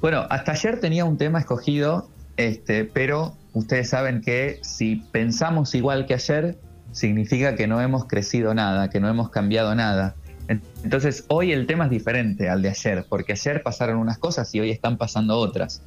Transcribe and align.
Bueno, 0.00 0.26
hasta 0.30 0.52
ayer 0.52 0.80
tenía 0.80 1.04
un 1.04 1.18
tema 1.18 1.40
escogido, 1.40 2.08
este, 2.36 2.84
pero 2.84 3.34
ustedes 3.52 3.90
saben 3.90 4.20
que 4.20 4.60
si 4.62 4.96
pensamos 5.12 5.74
igual 5.74 6.06
que 6.06 6.14
ayer, 6.14 6.58
significa 6.92 7.54
que 7.54 7.66
no 7.66 7.80
hemos 7.80 8.06
crecido 8.06 8.54
nada, 8.54 8.90
que 8.90 9.00
no 9.00 9.08
hemos 9.08 9.30
cambiado 9.30 9.74
nada. 9.74 10.14
Entonces, 10.48 11.24
hoy 11.28 11.52
el 11.52 11.66
tema 11.66 11.84
es 11.84 11.90
diferente 11.90 12.48
al 12.48 12.62
de 12.62 12.70
ayer, 12.70 13.04
porque 13.08 13.32
ayer 13.32 13.62
pasaron 13.62 13.98
unas 13.98 14.18
cosas 14.18 14.54
y 14.54 14.60
hoy 14.60 14.70
están 14.70 14.96
pasando 14.96 15.36
otras. 15.36 15.82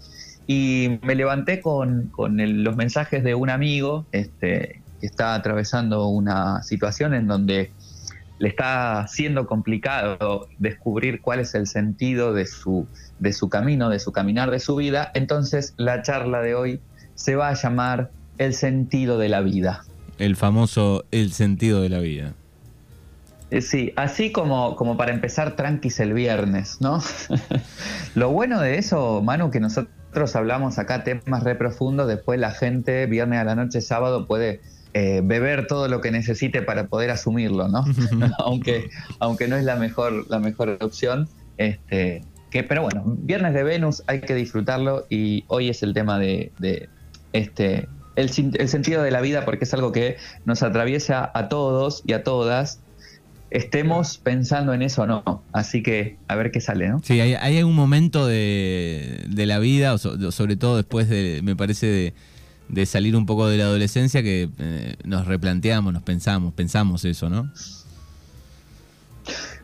Y 0.46 1.00
me 1.02 1.16
levanté 1.16 1.62
con, 1.62 2.12
los 2.18 2.76
mensajes 2.76 3.24
de 3.24 3.34
un 3.34 3.50
amigo 3.50 4.06
este, 4.12 4.82
que 5.00 5.08
está 5.08 5.34
atravesando 5.34 6.08
una 6.08 6.62
situación 6.62 7.14
en 7.16 7.28
donde 7.28 7.72
le 8.42 8.50
está 8.50 9.06
siendo 9.08 9.46
complicado 9.46 10.48
descubrir 10.58 11.22
cuál 11.22 11.40
es 11.42 11.54
el 11.54 11.68
sentido 11.68 12.34
de 12.34 12.48
su, 12.48 12.88
de 13.20 13.34
su 13.34 13.50
camino, 13.50 13.90
de 13.90 14.00
su 14.00 14.12
caminar, 14.12 14.50
de 14.50 14.60
su 14.60 14.76
vida. 14.76 15.12
Entonces, 15.14 15.76
la 15.78 16.02
charla 16.02 16.42
de 16.42 16.56
hoy 16.56 16.80
se 17.14 17.36
va 17.36 17.50
a 17.50 17.54
llamar 17.54 18.10
El 18.40 18.56
sentido 18.56 19.20
de 19.20 19.30
la 19.30 19.42
vida. 19.42 19.84
El 20.18 20.36
famoso 20.36 21.06
El 21.12 21.34
sentido 21.34 21.84
de 21.84 21.90
la 21.90 22.00
vida. 22.00 22.34
Eh, 23.52 23.62
sí, 23.62 23.94
así 23.96 24.32
como, 24.32 24.76
como 24.76 24.98
para 24.98 25.14
empezar 25.14 25.56
tranquis 25.56 26.00
el 26.00 26.14
viernes, 26.14 26.82
¿no? 26.82 27.00
Lo 28.16 28.32
bueno 28.32 28.60
de 28.60 28.80
eso, 28.80 29.22
Manu, 29.22 29.52
que 29.52 29.60
nosotros 29.60 30.36
hablamos 30.36 30.80
acá 30.80 31.04
temas 31.04 31.44
re 31.44 31.54
profundos, 31.54 32.08
después 32.08 32.40
la 32.40 32.50
gente 32.50 33.06
viernes 33.06 33.40
a 33.40 33.44
la 33.44 33.54
noche, 33.54 33.82
sábado 33.82 34.26
puede 34.26 34.62
eh, 34.94 35.22
beber 35.24 35.68
todo 35.68 35.88
lo 35.88 36.02
que 36.02 36.12
necesite 36.12 36.62
para 36.62 36.88
poder 36.88 37.12
asumirlo, 37.12 37.68
¿no? 37.68 37.86
aunque, 38.40 38.90
aunque 39.20 39.48
no 39.48 39.56
es 39.56 39.64
la 39.64 39.76
mejor, 39.76 40.26
la 40.30 40.40
mejor 40.40 40.78
opción. 40.82 41.30
Este, 41.58 42.24
que, 42.50 42.64
pero 42.64 42.82
bueno, 42.82 43.04
viernes 43.06 43.54
de 43.54 43.64
Venus 43.64 44.04
hay 44.08 44.22
que 44.22 44.36
disfrutarlo 44.36 45.06
y 45.10 45.46
hoy 45.48 45.70
es 45.70 45.84
el 45.84 45.94
tema 45.94 46.20
de, 46.20 46.52
de 46.60 46.90
este, 47.34 47.88
el, 48.16 48.30
el, 48.58 48.68
sentido 48.68 49.04
de 49.04 49.12
la 49.12 49.22
vida 49.22 49.46
porque 49.46 49.66
es 49.66 49.74
algo 49.74 49.92
que 49.92 50.18
nos 50.46 50.64
atraviesa 50.64 51.32
a 51.34 51.48
todos 51.48 52.04
y 52.06 52.14
a 52.14 52.24
todas 52.24 52.82
estemos 53.52 54.18
pensando 54.18 54.74
en 54.74 54.82
eso 54.82 55.04
o 55.04 55.08
no. 55.08 55.44
Así 55.52 55.84
que 55.84 56.18
a 56.28 56.36
ver 56.36 56.52
qué 56.52 56.62
sale, 56.62 56.90
¿no? 56.90 57.02
Sí, 57.04 57.20
hay, 57.20 57.36
hay 57.36 57.58
algún 57.58 57.76
momento 57.76 58.26
de, 58.26 59.28
la 59.30 59.60
vida, 59.60 59.98
sobre 59.98 60.56
todo 60.56 60.78
después 60.78 61.10
de, 61.10 61.42
me 61.44 61.56
parece, 61.56 61.86
de, 61.86 62.14
salir 62.86 63.16
un 63.16 63.26
poco 63.26 63.48
de 63.48 63.58
la 63.58 63.66
adolescencia, 63.66 64.24
que 64.24 64.50
eh, 64.58 64.96
nos 65.04 65.28
replanteamos, 65.28 65.94
nos 65.94 66.04
pensamos, 66.04 66.54
pensamos 66.54 67.06
eso, 67.06 67.30
¿no? 67.30 67.52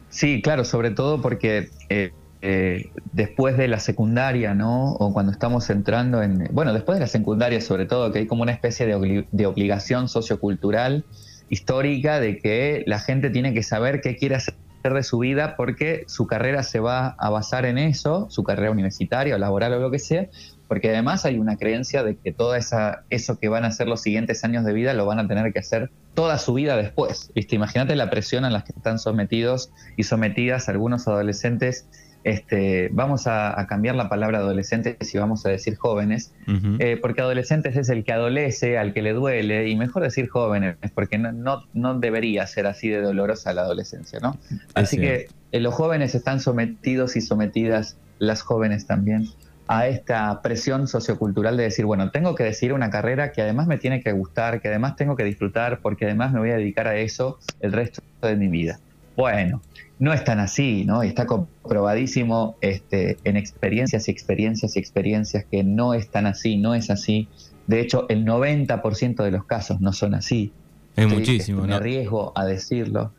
Sí, 0.09 0.41
claro, 0.41 0.65
sobre 0.65 0.91
todo 0.91 1.21
porque 1.21 1.69
eh, 1.89 2.11
eh, 2.41 2.89
después 3.13 3.57
de 3.57 3.67
la 3.67 3.79
secundaria, 3.79 4.53
¿no? 4.53 4.93
O 4.93 5.13
cuando 5.13 5.31
estamos 5.31 5.69
entrando 5.69 6.21
en, 6.21 6.49
bueno, 6.51 6.73
después 6.73 6.97
de 6.97 7.01
la 7.01 7.07
secundaria 7.07 7.61
sobre 7.61 7.85
todo, 7.85 8.11
que 8.11 8.19
hay 8.19 8.27
como 8.27 8.43
una 8.43 8.51
especie 8.51 8.85
de, 8.85 9.25
de 9.31 9.45
obligación 9.45 10.07
sociocultural 10.07 11.05
histórica 11.49 12.19
de 12.19 12.39
que 12.39 12.83
la 12.87 12.99
gente 12.99 13.29
tiene 13.29 13.53
que 13.53 13.63
saber 13.63 14.01
qué 14.01 14.15
quiere 14.17 14.35
hacer 14.35 14.55
de 14.93 15.03
su 15.03 15.19
vida 15.19 15.55
porque 15.55 16.03
su 16.07 16.27
carrera 16.27 16.63
se 16.63 16.79
va 16.79 17.15
a 17.17 17.29
basar 17.29 17.65
en 17.65 17.77
eso, 17.77 18.27
su 18.29 18.43
carrera 18.43 18.71
universitaria 18.71 19.35
o 19.35 19.37
laboral 19.37 19.73
o 19.73 19.79
lo 19.79 19.91
que 19.91 19.99
sea, 19.99 20.27
porque 20.67 20.89
además 20.89 21.25
hay 21.25 21.39
una 21.39 21.57
creencia 21.57 22.03
de 22.03 22.17
que 22.17 22.33
todo 22.33 22.55
esa, 22.55 23.03
eso 23.09 23.39
que 23.39 23.49
van 23.49 23.63
a 23.63 23.67
hacer 23.67 23.87
los 23.87 24.01
siguientes 24.01 24.43
años 24.43 24.65
de 24.65 24.73
vida 24.73 24.93
lo 24.93 25.05
van 25.05 25.19
a 25.19 25.27
tener 25.27 25.53
que 25.53 25.59
hacer 25.59 25.91
toda 26.13 26.37
su 26.37 26.53
vida 26.53 26.75
después. 26.75 27.31
Imagínate 27.35 27.95
la 27.95 28.09
presión 28.09 28.45
a 28.45 28.49
la 28.49 28.63
que 28.63 28.73
están 28.75 28.99
sometidos 28.99 29.71
y 29.95 30.03
sometidas 30.03 30.67
algunos 30.69 31.07
adolescentes 31.07 31.87
este, 32.23 32.89
vamos 32.91 33.27
a, 33.27 33.65
cambiar 33.69 33.95
la 33.95 34.09
palabra 34.09 34.39
adolescentes 34.39 35.13
y 35.13 35.17
vamos 35.17 35.45
a 35.45 35.49
decir 35.49 35.75
jóvenes, 35.75 36.33
eh, 36.79 36.97
porque 37.01 37.21
adolescentes 37.21 37.75
es 37.77 37.89
el 37.89 38.03
que 38.03 38.13
adolece, 38.13 38.77
al 38.77 38.93
que 38.93 39.01
le 39.01 39.13
duele, 39.13 39.69
y 39.69 39.75
mejor 39.75 40.03
decir 40.03 40.27
jóvenes, 40.27 40.75
porque 40.93 41.17
no, 41.17 41.63
no, 41.73 41.99
debería 41.99 42.45
ser 42.47 42.67
así 42.67 42.89
de 42.89 43.01
dolorosa 43.01 43.53
la 43.53 43.61
adolescencia, 43.61 44.19
¿no? 44.19 44.37
Así 44.73 44.97
que 44.97 45.27
eh, 45.51 45.59
los 45.59 45.73
jóvenes 45.73 46.15
están 46.15 46.39
sometidos 46.39 47.15
y 47.15 47.21
sometidas, 47.21 47.97
las 48.19 48.41
jóvenes 48.41 48.87
también, 48.87 49.29
a 49.67 49.87
esta 49.87 50.41
presión 50.41 50.87
sociocultural 50.87 51.57
de 51.57 51.63
decir, 51.63 51.85
bueno, 51.85 52.09
tengo 52.11 52.35
que 52.35 52.43
decir 52.43 52.73
una 52.73 52.89
carrera 52.89 53.31
que 53.31 53.41
además 53.41 53.67
me 53.67 53.77
tiene 53.77 54.01
que 54.01 54.11
gustar, 54.13 54.61
que 54.61 54.69
además 54.69 54.95
tengo 54.95 55.15
que 55.15 55.23
disfrutar, 55.23 55.79
porque 55.81 56.05
además 56.05 56.31
me 56.31 56.39
voy 56.39 56.51
a 56.51 56.57
dedicar 56.57 56.87
a 56.87 56.95
eso 56.95 57.37
el 57.59 57.73
resto 57.73 58.01
de 58.21 58.35
mi 58.35 58.47
vida. 58.47 58.79
Bueno, 59.17 59.61
no 59.99 60.13
es 60.13 60.23
tan 60.23 60.39
así, 60.39 60.85
¿no? 60.85 61.03
Está 61.03 61.25
comprobadísimo 61.25 62.55
este, 62.61 63.17
en 63.23 63.35
experiencias 63.37 64.07
y 64.07 64.11
experiencias 64.11 64.75
y 64.75 64.79
experiencias 64.79 65.45
que 65.49 65.63
no 65.63 65.93
es 65.93 66.09
tan 66.09 66.27
así, 66.27 66.57
no 66.57 66.75
es 66.75 66.89
así. 66.89 67.27
De 67.65 67.79
hecho, 67.79 68.05
el 68.09 68.25
90% 68.25 69.23
de 69.23 69.31
los 69.31 69.45
casos 69.45 69.81
no 69.81 69.93
son 69.93 70.13
así. 70.13 70.51
Es 70.95 71.07
muchísimo, 71.07 71.63
Me 71.65 71.75
arriesgo 71.75 72.31
a 72.35 72.45
decirlo. 72.45 73.11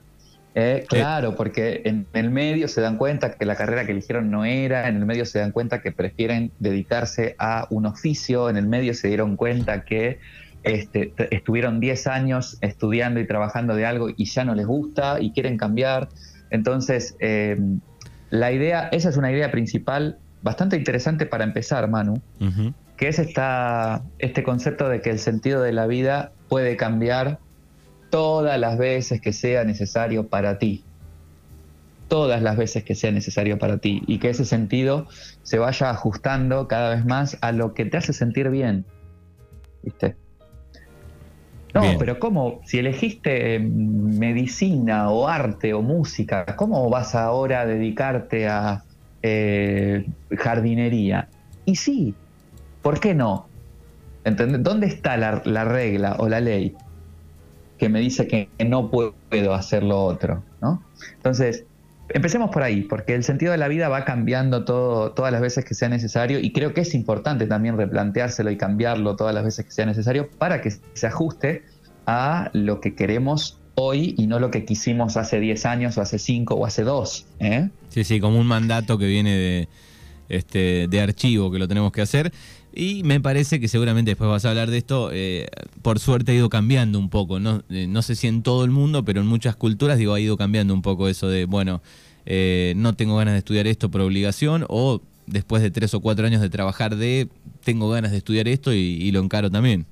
Eh, 0.55 0.87
claro, 0.89 1.37
porque 1.37 1.83
en 1.85 2.07
el 2.15 2.31
medio 2.31 2.67
se 2.67 2.81
dan 2.81 2.97
cuenta 2.97 3.35
que 3.35 3.45
la 3.45 3.55
carrera 3.55 3.85
que 3.85 3.93
eligieron 3.93 4.31
no 4.31 4.45
era, 4.45 4.89
en 4.89 4.97
el 4.97 5.07
medio 5.07 5.25
se 5.25 5.39
dan 5.39 5.53
cuenta 5.53 5.83
que 5.83 5.93
prefieren 5.93 6.51
dedicarse 6.59 7.37
a 7.39 7.69
un 7.71 7.87
oficio, 7.87 8.51
en 8.51 8.57
el 8.57 8.67
medio 8.67 8.95
se 8.95 9.07
dieron 9.07 9.37
cuenta 9.37 9.85
que 9.85 10.19
este, 10.65 11.13
estuvieron 11.31 11.79
10 11.79 12.07
años 12.09 12.59
estudiando 12.61 13.21
y 13.21 13.27
trabajando 13.27 13.77
de 13.77 13.87
algo 13.87 14.09
y 14.11 14.25
ya 14.25 14.45
no 14.45 14.55
les 14.55 14.67
gusta 14.67 15.21
y 15.21 15.31
quieren 15.33 15.57
cambiar. 15.57 16.09
Entonces, 16.51 17.17
eh, 17.21 17.59
la 18.31 18.53
idea, 18.53 18.89
esa 18.93 19.09
es 19.09 19.17
una 19.17 19.33
idea 19.33 19.51
principal 19.51 20.19
bastante 20.43 20.77
interesante 20.77 21.27
para 21.27 21.45
empezar, 21.45 21.89
Manu, 21.89 22.21
que 22.97 23.09
es 23.09 23.19
esta, 23.19 24.03
este 24.19 24.43
concepto 24.43 24.89
de 24.89 25.01
que 25.01 25.11
el 25.11 25.19
sentido 25.19 25.63
de 25.63 25.73
la 25.73 25.87
vida 25.87 26.33
puede 26.49 26.77
cambiar 26.77 27.39
todas 28.11 28.59
las 28.59 28.79
veces 28.79 29.21
que 29.21 29.33
sea 29.33 29.65
necesario 29.65 30.29
para 30.29 30.59
ti. 30.59 30.85
Todas 32.09 32.43
las 32.43 32.57
veces 32.57 32.85
que 32.85 32.95
sea 32.95 33.13
necesario 33.13 33.59
para 33.59 33.79
ti. 33.79 34.03
Y 34.07 34.19
que 34.19 34.31
ese 34.31 34.45
sentido 34.45 35.07
se 35.43 35.59
vaya 35.59 35.91
ajustando 35.91 36.67
cada 36.67 36.95
vez 36.95 37.05
más 37.05 37.37
a 37.43 37.53
lo 37.53 37.75
que 37.75 37.85
te 37.85 37.99
hace 37.99 38.13
sentir 38.13 38.49
bien. 38.49 38.87
¿Viste? 39.83 40.17
No, 41.75 41.83
pero 41.99 42.19
¿cómo? 42.19 42.61
Si 42.65 42.79
elegiste 42.79 43.55
em, 43.55 44.19
medicina 44.19 45.11
o 45.11 45.29
arte 45.29 45.75
o 45.75 45.83
música, 45.83 46.45
¿cómo 46.57 46.89
vas 46.89 47.15
ahora 47.15 47.61
a 47.61 47.67
dedicarte 47.67 48.49
a 48.49 48.85
eh, 49.23 50.07
jardinería? 50.37 51.29
Y 51.65 51.77
sí, 51.77 52.15
¿por 52.83 53.01
qué 53.01 53.15
no? 53.15 53.49
¿Dónde 54.25 54.87
está 54.87 55.17
la, 55.17 55.65
regla 55.65 56.17
o 56.19 56.29
la 56.29 56.41
ley 56.41 56.75
que 57.79 57.89
me 57.89 58.01
dice 58.01 58.27
que 58.27 58.49
no 58.67 58.91
puedo 58.91 59.55
hacer 59.55 59.83
lo 59.83 60.03
otro? 60.03 60.43
¿no? 60.61 60.83
Entonces, 61.17 61.65
empecemos 62.11 62.51
por 62.51 62.63
ahí, 62.63 62.83
porque 62.83 63.15
el 63.15 63.25
sentido 63.25 63.53
de 63.53 63.59
la 63.59 63.69
vida 63.69 63.89
va 63.89 64.05
cambiando 64.05 64.65
todo, 64.65 65.13
todas 65.13 65.33
las 65.33 65.41
veces 65.41 65.65
que 65.65 65.75
sea 65.75 65.89
necesario 65.89 66.39
y 66.39 66.53
creo 66.53 66.75
que 66.75 66.83
es 66.83 66.95
importante 66.95 67.47
también 67.47 67.77
replanteárselo 67.77 68.51
y 68.51 68.57
cambiarlo 68.57 69.17
todas 69.17 69.35
las 69.35 69.45
veces 69.45 69.65
que 69.65 69.71
sea 69.71 69.87
necesario 69.87 70.29
para 70.31 70.61
que 70.61 70.71
se 70.71 71.07
ajuste 71.07 71.65
a 72.07 72.51
lo 72.55 72.81
que 72.81 72.95
queremos 72.95 73.59
hoy 73.75 74.15
y 74.19 74.27
no 74.27 74.41
lo 74.41 74.51
que 74.51 74.65
quisimos 74.65 75.17
hace 75.17 75.39
10 75.39 75.67
años 75.67 75.99
o 75.99 76.01
hace 76.01 76.19
5 76.19 76.55
o 76.55 76.67
hace 76.67 76.83
2. 76.83 77.27
¿eh? 77.41 77.69
Sí, 77.91 78.05
sí, 78.05 78.21
como 78.21 78.39
un 78.39 78.47
mandato 78.47 78.99
que 78.99 79.07
viene 79.07 79.37
de, 79.37 79.69
este, 80.29 80.89
de 80.89 81.01
archivo 81.01 81.51
que 81.51 81.59
lo 81.59 81.69
tenemos 81.69 81.93
que 81.93 82.01
hacer. 82.01 82.33
Y 82.79 83.03
me 83.03 83.19
parece 83.19 83.59
que 83.59 83.67
seguramente 83.67 84.13
después 84.13 84.31
vas 84.31 84.45
a 84.45 84.51
hablar 84.51 84.71
de 84.71 84.79
esto, 84.79 85.11
eh, 85.13 85.49
por 85.83 85.99
suerte 85.99 86.31
ha 86.31 86.35
ido 86.37 86.49
cambiando 86.49 87.01
un 87.01 87.11
poco, 87.11 87.41
no, 87.41 87.65
eh, 87.71 87.89
no 87.89 88.03
sé 88.03 88.15
si 88.15 88.29
en 88.29 88.45
todo 88.45 88.65
el 88.65 88.71
mundo, 88.71 89.05
pero 89.05 89.21
en 89.21 89.27
muchas 89.27 89.57
culturas 89.57 89.99
digo, 89.99 90.15
ha 90.15 90.21
ido 90.21 90.37
cambiando 90.37 90.75
un 90.75 90.83
poco 90.83 91.09
eso 91.09 91.29
de, 91.29 91.45
bueno, 91.47 91.83
eh, 92.25 92.75
no 92.77 92.95
tengo 92.95 93.17
ganas 93.17 93.35
de 93.35 93.39
estudiar 93.39 93.67
esto 93.67 93.91
por 93.91 94.03
obligación 94.03 94.65
o 94.69 95.01
después 95.27 95.61
de 95.61 95.73
tres 95.73 95.93
o 95.93 95.99
cuatro 95.99 96.25
años 96.25 96.41
de 96.41 96.51
trabajar 96.51 96.95
de, 96.95 97.27
tengo 97.65 97.91
ganas 97.91 98.13
de 98.13 98.19
estudiar 98.19 98.47
esto 98.47 98.73
y, 98.73 99.11
lo 99.11 99.19
encaro 99.19 99.51
también. 99.51 99.85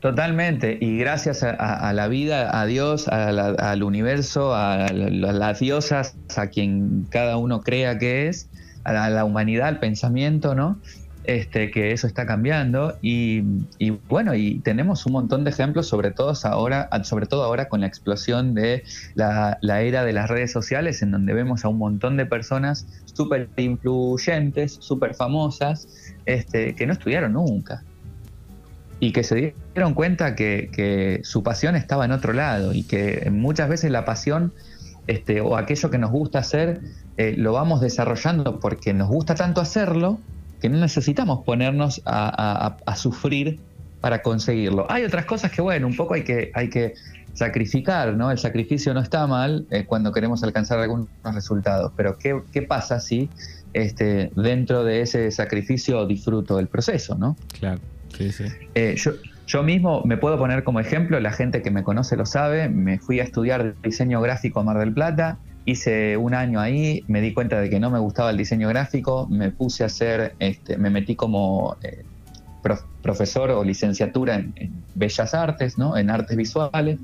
Totalmente, 0.00 0.76
y 0.80 0.98
gracias 0.98 1.44
a, 1.44 1.92
la 1.92 2.08
vida, 2.08 2.60
a 2.60 2.66
Dios, 2.66 3.06
al 3.06 3.82
universo, 3.84 4.56
a, 4.56 4.88
las 4.90 5.60
diosas, 5.60 6.16
a 6.36 6.48
quien 6.48 7.06
cada 7.10 7.36
uno 7.36 7.60
crea 7.60 7.96
que 7.96 8.26
es, 8.26 8.48
a 8.82 9.08
la 9.08 9.24
humanidad, 9.24 9.68
al 9.68 9.78
pensamiento, 9.78 10.56
¿no? 10.56 10.80
Este, 11.24 11.70
que 11.70 11.92
eso 11.92 12.06
está 12.06 12.26
cambiando 12.26 12.98
y, 13.00 13.42
bueno, 14.08 14.34
y 14.34 14.58
tenemos 14.60 15.06
un 15.06 15.12
montón 15.12 15.44
de 15.44 15.50
ejemplos, 15.50 15.86
sobre 15.86 16.10
todo 16.10 16.32
ahora, 16.44 16.88
sobre 17.04 17.26
todo 17.26 17.44
ahora 17.44 17.68
con 17.68 17.80
la 17.82 17.86
explosión 17.86 18.54
de 18.54 18.84
la, 19.14 19.58
era 19.62 20.04
de 20.04 20.12
las 20.12 20.28
redes 20.28 20.50
sociales, 20.50 21.02
en 21.02 21.12
donde 21.12 21.32
vemos 21.32 21.64
a 21.64 21.68
un 21.68 21.78
montón 21.78 22.16
de 22.16 22.26
personas 22.26 22.86
súper 23.04 23.48
influyentes, 23.56 24.78
súper 24.80 25.14
famosas, 25.14 25.86
este, 26.26 26.74
que 26.74 26.86
no 26.86 26.92
estudiaron 26.92 27.34
nunca. 27.34 27.84
Y 28.98 29.12
que 29.12 29.24
se 29.24 29.54
dieron 29.74 29.94
cuenta 29.94 30.36
que, 30.36 30.70
que 30.72 31.20
su 31.24 31.42
pasión 31.42 31.74
estaba 31.74 32.04
en 32.04 32.12
otro 32.12 32.32
lado 32.32 32.72
y 32.72 32.84
que 32.84 33.28
muchas 33.32 33.68
veces 33.68 33.90
la 33.90 34.04
pasión 34.04 34.52
este, 35.06 35.40
o 35.40 35.56
aquello 35.56 35.90
que 35.90 35.98
nos 35.98 36.10
gusta 36.10 36.38
hacer, 36.38 36.80
eh, 37.16 37.34
lo 37.36 37.52
vamos 37.52 37.80
desarrollando 37.80 38.60
porque 38.60 38.94
nos 38.94 39.08
gusta 39.08 39.34
tanto 39.34 39.60
hacerlo 39.60 40.18
que 40.62 40.68
no 40.68 40.78
necesitamos 40.78 41.44
ponernos 41.44 42.00
a, 42.06 42.76
sufrir 42.94 43.58
para 44.00 44.22
conseguirlo. 44.22 44.86
Hay 44.88 45.02
otras 45.02 45.26
cosas 45.26 45.50
que, 45.50 45.60
bueno, 45.60 45.88
un 45.88 45.96
poco 45.96 46.14
hay 46.14 46.22
que, 46.22 46.52
hay 46.54 46.70
que 46.70 46.94
sacrificar, 47.34 48.14
¿no? 48.14 48.30
El 48.30 48.38
sacrificio 48.38 48.94
no 48.94 49.00
está 49.00 49.26
mal 49.26 49.66
eh, 49.70 49.84
cuando 49.84 50.12
queremos 50.12 50.44
alcanzar 50.44 50.78
algunos 50.78 51.08
resultados, 51.24 51.92
pero 51.96 52.16
¿qué, 52.16 52.62
pasa 52.62 53.00
si 53.00 53.28
este, 53.72 54.30
dentro 54.36 54.84
de 54.84 55.00
ese 55.00 55.32
sacrificio 55.32 56.06
disfruto 56.06 56.60
el 56.60 56.68
proceso, 56.68 57.16
¿no? 57.16 57.36
Claro, 57.58 57.80
sí, 58.16 58.30
sí. 58.30 58.44
Eh, 58.76 58.94
yo, 58.96 59.14
yo 59.48 59.64
mismo 59.64 60.02
me 60.04 60.16
puedo 60.16 60.38
poner 60.38 60.62
como 60.62 60.78
ejemplo, 60.78 61.18
la 61.18 61.32
gente 61.32 61.60
que 61.62 61.72
me 61.72 61.82
conoce 61.82 62.16
lo 62.16 62.24
sabe, 62.26 62.68
me 62.68 63.00
fui 63.00 63.18
a 63.18 63.24
estudiar 63.24 63.74
diseño 63.82 64.20
gráfico 64.20 64.60
a 64.60 64.62
Mar 64.62 64.78
del 64.78 64.92
Plata, 64.92 65.38
hice 65.64 66.16
un 66.16 66.34
año 66.34 66.60
ahí, 66.60 67.04
me 67.08 67.20
di 67.20 67.32
cuenta 67.32 67.60
de 67.60 67.70
que 67.70 67.78
no 67.80 67.90
me 67.90 67.98
gustaba 67.98 68.30
el 68.30 68.36
diseño 68.36 68.68
gráfico, 68.68 69.26
me 69.30 69.50
puse 69.50 69.82
a 69.82 69.86
hacer, 69.86 70.34
este, 70.38 70.76
me 70.76 70.90
metí 70.90 71.14
como 71.14 71.76
eh, 71.82 72.04
profesor 73.02 73.50
o 73.50 73.64
licenciatura 73.64 74.36
en, 74.36 74.72
Bellas 74.94 75.34
Artes, 75.34 75.78
¿no? 75.78 75.96
en 75.96 76.10
artes 76.10 76.36
visuales. 76.36 76.98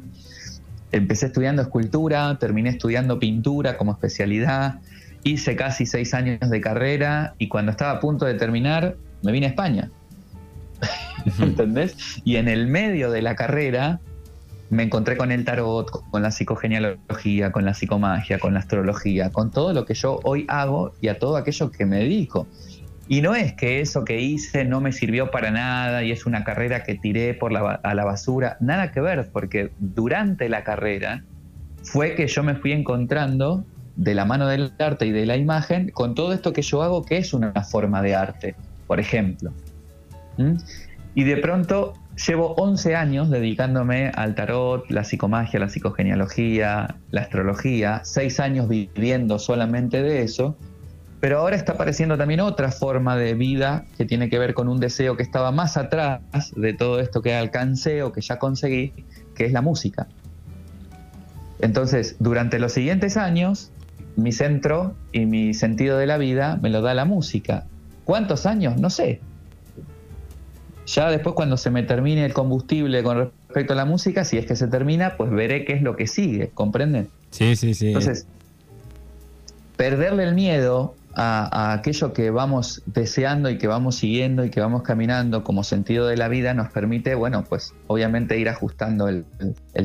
Empecé 0.93 1.27
estudiando 1.27 1.63
escultura, 1.63 2.37
terminé 2.39 2.71
estudiando 2.71 3.19
pintura 3.19 3.77
como 3.77 3.93
especialidad, 3.93 4.81
hice 5.25 5.57
casi 5.57 5.87
seis 5.87 6.15
años 6.15 6.49
de 6.49 6.61
carrera 6.61 7.35
y 7.39 7.49
cuando 7.49 7.73
estaba 7.73 7.93
a 7.93 8.01
punto 8.01 8.25
de 8.25 8.35
terminar 8.35 8.97
me 9.23 9.33
vine 9.33 9.47
a 9.47 9.51
España. 9.51 9.91
¿Entendés? 11.41 12.21
Y 12.25 12.37
en 12.37 12.49
el 12.49 12.67
medio 12.69 13.11
de 13.11 13.23
la 13.23 13.35
carrera 13.35 14.01
me 14.70 14.82
encontré 14.82 15.17
con 15.17 15.32
el 15.32 15.44
tarot, 15.44 15.91
con 16.11 16.23
la 16.23 16.31
psicogenealogía, 16.31 17.53
con 17.53 17.65
la 17.65 17.75
psicomagia, 17.75 18.38
con 18.38 18.55
la 18.55 18.61
astrología, 18.61 19.31
con 19.31 19.50
todo 19.50 19.73
lo 19.73 19.85
que 19.85 19.94
yo 19.94 20.20
hoy 20.25 20.44
hago 20.49 20.93
y 21.00 21.09
a 21.09 21.19
todo 21.19 21.37
aquello 21.37 21.70
que 21.70 21.87
me 21.87 21.99
dedico. 21.99 22.47
Y 23.09 23.23
no 23.23 23.35
es 23.35 23.55
que 23.55 23.81
eso 23.81 24.05
que 24.05 24.20
hice 24.20 24.67
no 24.67 24.82
me 24.82 24.93
sirvió 24.93 25.31
para 25.31 25.50
nada 25.50 26.03
y 26.03 26.12
es 26.12 26.26
una 26.26 26.44
carrera 26.44 26.82
que 26.82 26.94
tiré 26.97 27.32
por 27.32 27.53
la, 27.53 27.81
a 27.82 27.94
la 27.94 28.05
basura, 28.05 28.59
nada 28.61 28.93
que 28.93 29.00
ver, 29.00 29.31
porque 29.32 29.73
durante 29.79 30.50
la 30.50 30.62
carrera 30.62 31.25
fue 31.82 32.14
que 32.14 32.26
yo 32.26 32.43
me 32.43 32.55
fui 32.55 32.73
encontrando 32.73 33.64
de 33.97 34.14
la 34.14 34.26
mano 34.26 34.47
del 34.47 34.73
arte 34.79 35.06
y 35.06 35.12
de 35.12 35.25
la 35.25 35.37
imagen 35.37 35.91
con 35.91 36.14
todo 36.14 36.32
esto 36.32 36.53
que 36.53 36.62
yo 36.62 36.82
hago 36.82 37.03
que 37.03 37.17
es 37.17 37.32
una 37.32 37.53
forma 37.64 38.03
de 38.03 38.14
arte, 38.14 38.55
por 38.87 39.00
ejemplo. 39.00 39.53
Y 41.14 41.25
de 41.25 41.37
pronto 41.38 41.94
llevo 42.26 42.55
11 42.55 42.97
años 42.97 43.31
dedicándome 43.31 44.11
al 44.15 44.35
tarot, 44.35 44.91
la 44.91 45.05
psicomagia, 45.05 45.61
la 45.61 45.69
psicogenealogía, 45.69 46.97
la 47.11 47.20
astrología, 47.20 48.00
6 48.05 48.41
años 48.41 48.69
viviendo 48.69 49.38
solamente 49.38 50.03
de 50.03 50.23
eso, 50.23 50.56
pero 51.20 51.38
ahora 51.38 51.56
está 51.56 51.73
apareciendo 51.73 52.17
también 52.17 52.41
otra 52.41 52.70
forma 52.70 53.17
de 53.17 53.35
vida 53.35 53.85
que 53.97 54.05
tiene 54.05 54.29
que 54.31 54.38
ver 54.38 54.55
con 54.55 54.69
un 54.69 54.79
deseo 54.81 55.17
que 55.17 55.23
estaba 55.23 55.50
más 55.53 55.76
atrás 55.76 56.20
de 56.56 56.75
todo 56.75 57.00
esto 57.00 57.23
que 57.23 57.35
alcancé 57.35 58.03
o 58.03 58.12
que 58.12 58.21
ya 58.21 58.38
conseguí, 58.38 58.93
que 59.35 59.44
es 59.44 59.53
la 59.53 59.62
música. 59.62 60.06
Entonces, 61.61 62.17
durante 62.21 62.59
los 62.59 62.73
siguientes 62.73 63.17
años, 63.17 63.73
mi 64.17 64.32
centro 64.32 64.94
y 65.12 65.26
mi 65.26 65.55
sentido 65.55 65.99
de 65.99 66.06
la 66.06 66.19
vida 66.19 66.59
me 66.62 66.71
lo 66.71 66.82
da 66.82 66.94
la 66.94 67.05
música. 67.05 67.67
¿Cuántos 68.05 68.47
años? 68.47 68.81
No 68.81 68.91
sé, 68.91 69.21
ya 70.94 71.11
después 71.11 71.35
cuando 71.35 71.56
se 71.56 71.70
me 71.70 71.82
termine 71.82 72.25
el 72.25 72.32
combustible 72.32 73.02
con 73.02 73.19
respecto 73.19 73.75
a 73.75 73.76
la 73.76 73.85
música, 73.85 74.25
si 74.25 74.38
es 74.38 74.46
que 74.46 74.56
se 74.56 74.69
termina, 74.69 75.17
pues 75.17 75.31
veré 75.31 75.64
qué 75.64 75.75
es 75.75 75.82
lo 75.82 75.96
que 75.96 76.06
sigue, 76.06 76.50
¿comprenden? 76.55 77.08
Sí, 77.31 77.56
sí, 77.56 77.75
sí. 77.75 77.88
Entonces, 77.88 78.26
perderle 79.76 80.25
el 80.25 80.35
miedo 80.35 80.94
a, 81.14 81.73
aquello 81.75 82.12
que 82.12 82.31
vamos 82.31 82.82
deseando 82.87 83.50
y 83.50 83.58
que 83.58 83.67
vamos 83.67 83.96
siguiendo 83.96 84.44
y 84.44 84.50
que 84.50 84.61
vamos 84.61 84.82
caminando 84.82 85.44
como 85.44 85.62
sentido 85.62 86.06
de 86.06 86.17
la 86.17 86.29
vida 86.29 86.55
nos 86.55 86.70
permite, 86.70 87.14
bueno, 87.14 87.44
pues 87.44 87.75
obviamente 87.87 88.38
ir 88.38 88.49
ajustando 88.49 89.08
el, 89.08 89.25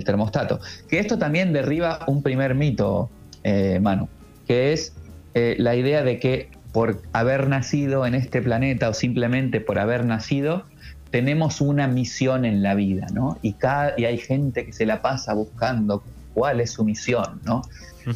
termostato. 0.06 0.60
Que 0.88 1.00
esto 1.00 1.18
también 1.18 1.52
derriba 1.52 2.00
un 2.08 2.24
primer 2.24 2.56
mito, 2.56 3.10
eh, 3.44 3.80
Manu, 3.82 4.08
que 4.48 4.74
es 4.74 4.94
eh, 5.34 5.56
la 5.60 5.76
idea 5.76 6.04
de 6.04 6.20
que 6.20 6.50
por 6.72 7.02
haber 7.14 7.50
nacido 7.50 8.06
en 8.06 8.16
este 8.16 8.42
planeta 8.42 8.90
o 8.90 8.94
simplemente 8.94 9.62
por 9.62 9.80
haber 9.80 10.06
nacido, 10.06 10.66
tenemos 11.14 11.62
una 11.62 11.88
misión 11.88 12.44
en 12.44 12.64
la 12.64 12.74
vida, 12.74 13.06
¿no? 13.14 13.38
Y, 13.44 13.54
cada, 13.54 13.94
y 14.00 14.06
hay 14.06 14.18
gente 14.18 14.66
que 14.66 14.74
se 14.74 14.88
la 14.88 15.04
pasa 15.04 15.36
buscando 15.36 16.04
cuál 16.34 16.60
es 16.60 16.72
su 16.72 16.84
misión, 16.84 17.40
¿no? 17.46 17.62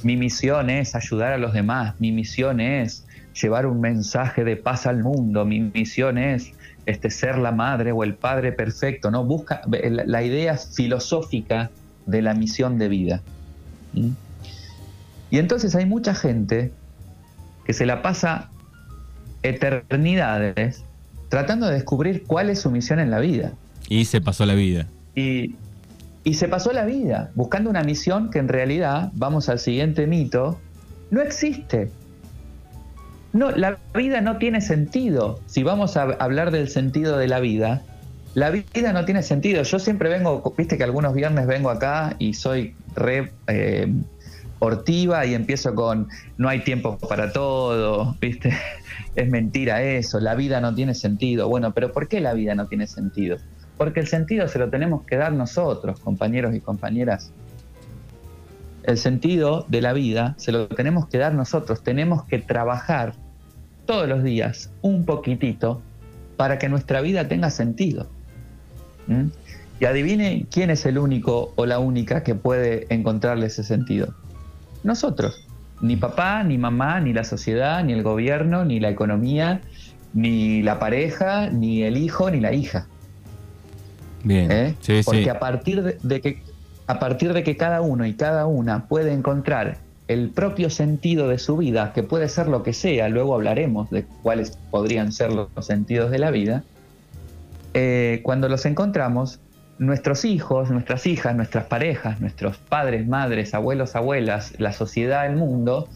Mi 0.01 0.17
misión 0.17 0.71
es 0.71 0.95
ayudar 0.95 1.33
a 1.33 1.37
los 1.37 1.53
demás, 1.53 1.93
mi 1.99 2.11
misión 2.11 2.59
es 2.59 3.05
llevar 3.39 3.67
un 3.67 3.81
mensaje 3.81 4.43
de 4.43 4.57
paz 4.57 4.87
al 4.87 5.03
mundo, 5.03 5.45
mi 5.45 5.59
misión 5.59 6.17
es 6.17 6.53
este, 6.87 7.11
ser 7.11 7.37
la 7.37 7.51
madre 7.51 7.91
o 7.91 8.03
el 8.03 8.15
padre 8.15 8.51
perfecto, 8.51 9.11
¿no? 9.11 9.23
Busca 9.23 9.61
la, 9.67 10.23
idea 10.23 10.57
filosófica 10.57 11.69
de 12.07 12.23
la 12.23 12.33
misión 12.33 12.79
de 12.79 12.87
vida. 12.87 13.21
Y 15.29 15.37
entonces 15.37 15.75
hay 15.75 15.85
mucha 15.85 16.15
gente 16.15 16.71
que 17.63 17.73
se 17.73 17.85
la 17.85 18.01
pasa 18.01 18.49
eternidades 19.43 20.83
tratando 21.29 21.67
de 21.67 21.73
descubrir 21.73 22.23
cuál 22.25 22.49
es 22.49 22.59
su 22.59 22.71
misión 22.71 22.99
en 22.99 23.11
la 23.11 23.19
vida. 23.19 23.53
Y 23.89 24.05
se 24.05 24.21
pasó 24.21 24.45
la 24.45 24.53
vida. 24.55 24.87
Y, 25.15 25.55
se 26.33 26.49
pasó 26.49 26.73
la 26.73 26.85
vida 26.85 27.31
buscando 27.35 27.69
una 27.69 27.83
misión 27.83 28.29
que 28.29 28.39
en 28.39 28.49
realidad, 28.49 29.11
vamos 29.13 29.47
al 29.47 29.59
siguiente 29.59 30.07
mito, 30.07 30.59
no 31.09 31.21
existe. 31.21 31.89
No, 33.31 33.51
la 33.51 33.77
vida 33.95 34.19
no 34.19 34.37
tiene 34.37 34.59
sentido. 34.59 35.39
Si 35.45 35.63
vamos 35.63 35.95
a 35.95 36.03
hablar 36.03 36.51
del 36.51 36.69
sentido 36.69 37.17
de 37.17 37.27
la 37.27 37.39
vida, 37.39 37.81
la 38.33 38.49
vida 38.51 38.93
no 38.93 39.05
tiene 39.05 39.23
sentido. 39.23 39.63
Yo 39.63 39.79
siempre 39.79 40.09
vengo, 40.09 40.53
viste 40.57 40.77
que 40.77 40.83
algunos 40.83 41.13
viernes 41.13 41.47
vengo 41.47 41.69
acá 41.69 42.15
y 42.19 42.33
soy 42.33 42.75
re 42.93 43.31
eh, 43.47 43.91
hortiva 44.59 45.25
y 45.25 45.33
empiezo 45.33 45.75
con 45.75 46.07
no 46.37 46.49
hay 46.49 46.63
tiempo 46.63 46.97
para 46.97 47.31
todo, 47.31 48.15
¿viste? 48.19 48.53
Es 49.15 49.29
mentira 49.29 49.81
eso, 49.81 50.19
la 50.19 50.35
vida 50.35 50.61
no 50.61 50.75
tiene 50.75 50.93
sentido. 50.93 51.47
Bueno, 51.47 51.73
pero 51.73 51.91
¿por 51.91 52.07
qué 52.07 52.19
la 52.19 52.33
vida 52.33 52.53
no 52.53 52.67
tiene 52.67 52.85
sentido? 52.85 53.37
Porque 53.75 53.99
el 53.99 54.07
sentido 54.07 54.47
se 54.47 54.59
lo 54.59 54.69
tenemos 54.69 55.05
que 55.05 55.17
dar 55.17 55.33
nosotros, 55.33 55.99
compañeros 55.99 56.55
y 56.55 56.59
compañeras. 56.59 57.31
El 58.83 58.97
sentido 58.97 59.65
de 59.69 59.81
la 59.81 59.93
vida 59.93 60.35
se 60.37 60.51
lo 60.51 60.67
tenemos 60.67 61.07
que 61.07 61.17
dar 61.17 61.33
nosotros, 61.33 61.83
tenemos 61.83 62.25
que 62.25 62.39
trabajar 62.39 63.13
todos 63.85 64.07
los 64.07 64.23
días 64.23 64.71
un 64.81 65.03
poquitito 65.03 65.81
para 66.35 66.59
que 66.59 66.69
nuestra 66.69 67.01
vida 67.01 67.27
tenga 67.27 67.49
sentido. 67.49 68.07
Y 69.79 69.85
adivine 69.85 70.45
quién 70.51 70.69
es 70.69 70.85
el 70.85 70.99
único 70.99 71.53
o 71.55 71.65
la 71.65 71.79
única 71.79 72.23
que 72.23 72.35
puede 72.35 72.85
encontrarle 72.93 73.47
ese 73.47 73.63
sentido 73.63 74.13
nosotros. 74.83 75.45
Ni 75.81 75.95
papá, 75.95 76.43
ni 76.43 76.57
mamá, 76.57 76.99
ni 76.99 77.13
la 77.13 77.23
sociedad, 77.23 77.83
ni 77.83 77.93
el 77.93 78.03
gobierno, 78.03 78.65
ni 78.65 78.79
la 78.79 78.89
economía, 78.89 79.61
ni 80.13 80.63
la 80.63 80.79
pareja, 80.79 81.49
ni 81.49 81.83
el 81.83 81.97
hijo, 81.97 82.31
ni 82.31 82.39
la 82.39 82.53
hija. 82.53 82.87
Bien. 84.23 84.51
¿Eh? 84.51 84.75
Porque 85.05 85.29
a 85.29 85.39
partir 85.39 85.99
de, 86.01 86.21
que 86.21 86.41
a 86.87 86.99
partir 86.99 87.33
de 87.33 87.43
que 87.43 87.55
cada 87.55 87.81
uno 87.81 88.05
y 88.05 88.13
cada 88.13 88.45
una 88.47 88.87
puede 88.87 89.13
encontrar 89.13 89.77
el 90.07 90.29
propio 90.29 90.69
sentido 90.69 91.27
de 91.27 91.37
su 91.37 91.57
vida, 91.57 91.91
que 91.93 92.01
puede 92.01 92.29
ser 92.29 92.47
lo 92.47 92.63
que 92.63 92.73
sea, 92.73 93.09
luego 93.09 93.35
hablaremos 93.35 93.89
de 93.89 94.05
cuáles 94.23 94.57
podrían 94.71 95.11
ser 95.11 95.31
los 95.33 95.49
sentidos 95.59 96.11
de 96.11 96.19
la 96.19 96.31
vida, 96.31 96.63
eh, 97.73 98.21
cuando 98.23 98.47
los 98.47 98.65
encontramos, 98.65 99.39
nuestros 99.79 100.25
hijos, 100.25 100.69
nuestras 100.71 101.05
hijas, 101.05 101.35
nuestras 101.35 101.65
parejas, 101.65 102.19
nuestros 102.19 102.57
padres, 102.57 103.07
madres, 103.07 103.53
abuelos, 103.53 103.95
abuelas, 103.95 104.53
la 104.59 104.73
sociedad, 104.73 105.25
el 105.25 105.35
mundo, 105.35 105.87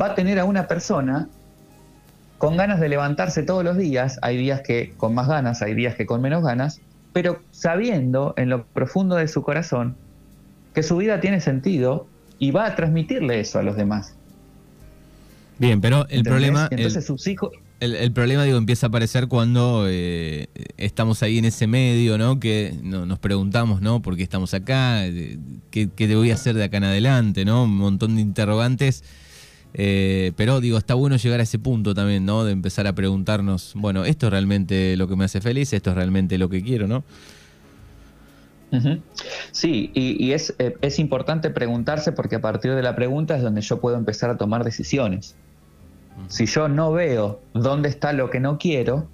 va 0.00 0.06
a 0.06 0.14
tener 0.14 0.38
a 0.38 0.44
una 0.44 0.66
persona 0.66 1.28
con 2.38 2.56
ganas 2.56 2.80
de 2.80 2.88
levantarse 2.88 3.42
todos 3.42 3.64
los 3.64 3.76
días, 3.76 4.18
hay 4.22 4.36
días 4.36 4.60
que 4.60 4.92
con 4.96 5.14
más 5.14 5.28
ganas, 5.28 5.62
hay 5.62 5.74
días 5.74 5.94
que 5.94 6.06
con 6.06 6.20
menos 6.20 6.42
ganas, 6.42 6.80
pero 7.12 7.40
sabiendo 7.52 8.34
en 8.36 8.50
lo 8.50 8.64
profundo 8.66 9.16
de 9.16 9.28
su 9.28 9.42
corazón 9.42 9.96
que 10.74 10.82
su 10.82 10.96
vida 10.96 11.20
tiene 11.20 11.40
sentido 11.40 12.06
y 12.38 12.50
va 12.50 12.66
a 12.66 12.74
transmitirle 12.74 13.40
eso 13.40 13.58
a 13.58 13.62
los 13.62 13.76
demás. 13.76 14.14
Bien, 15.58 15.80
pero 15.80 16.06
el 16.08 16.24
problema... 16.24 16.68
Entonces 16.70 17.06
sus 17.06 17.26
hijos 17.28 17.52
el, 17.84 18.12
problema, 18.12 18.44
digo, 18.44 18.58
empieza 18.58 18.86
a 18.86 18.88
aparecer 18.88 19.28
cuando 19.28 19.86
eh, 19.88 20.48
estamos 20.76 21.22
ahí 21.22 21.38
en 21.38 21.44
ese 21.44 21.66
medio, 21.66 22.18
¿no? 22.18 22.40
Que 22.40 22.74
nos 22.82 23.18
preguntamos, 23.18 23.80
¿no? 23.80 24.02
¿Por 24.02 24.16
qué 24.16 24.22
estamos 24.22 24.54
acá? 24.54 25.02
¿Qué, 25.70 25.88
¿Qué, 25.94 26.16
voy 26.16 26.30
a 26.30 26.34
hacer 26.34 26.54
de 26.54 26.64
acá 26.64 26.78
en 26.78 26.84
adelante, 26.84 27.44
¿no? 27.44 27.64
Un 27.64 27.76
montón 27.76 28.16
de 28.16 28.22
interrogantes. 28.22 29.04
Eh, 29.76 30.32
pero 30.36 30.60
digo, 30.60 30.78
está 30.78 30.94
bueno 30.94 31.16
llegar 31.16 31.40
a 31.40 31.42
ese 31.42 31.58
punto 31.58 31.94
también, 31.94 32.24
¿no? 32.24 32.44
De 32.44 32.52
empezar 32.52 32.86
a 32.86 32.94
preguntarnos, 32.94 33.72
bueno, 33.74 34.04
¿esto 34.04 34.26
es 34.26 34.32
realmente 34.32 34.96
lo 34.96 35.08
que 35.08 35.16
me 35.16 35.24
hace 35.24 35.40
feliz? 35.40 35.72
¿Esto 35.72 35.90
es 35.90 35.96
realmente 35.96 36.38
lo 36.38 36.48
que 36.48 36.62
quiero, 36.62 36.86
¿no? 36.86 37.04
Sí, 39.52 39.90
y, 39.94 40.32
eh, 40.32 40.76
es, 40.80 40.98
importante 40.98 41.50
preguntarse 41.50 42.12
porque 42.12 42.36
a 42.36 42.40
partir 42.40 42.74
de 42.74 42.82
la 42.82 42.96
pregunta 42.96 43.36
es 43.36 43.42
donde 43.42 43.60
yo 43.60 43.80
puedo 43.80 43.96
empezar 43.96 44.30
a 44.30 44.36
tomar 44.36 44.64
decisiones. 44.64 45.36
Si 46.28 46.46
yo 46.46 46.68
no 46.68 46.92
veo 46.92 47.40
dónde 47.52 47.88
está 47.88 48.12
lo 48.12 48.30
que 48.30 48.40
no 48.40 48.58
quiero, 48.58 49.08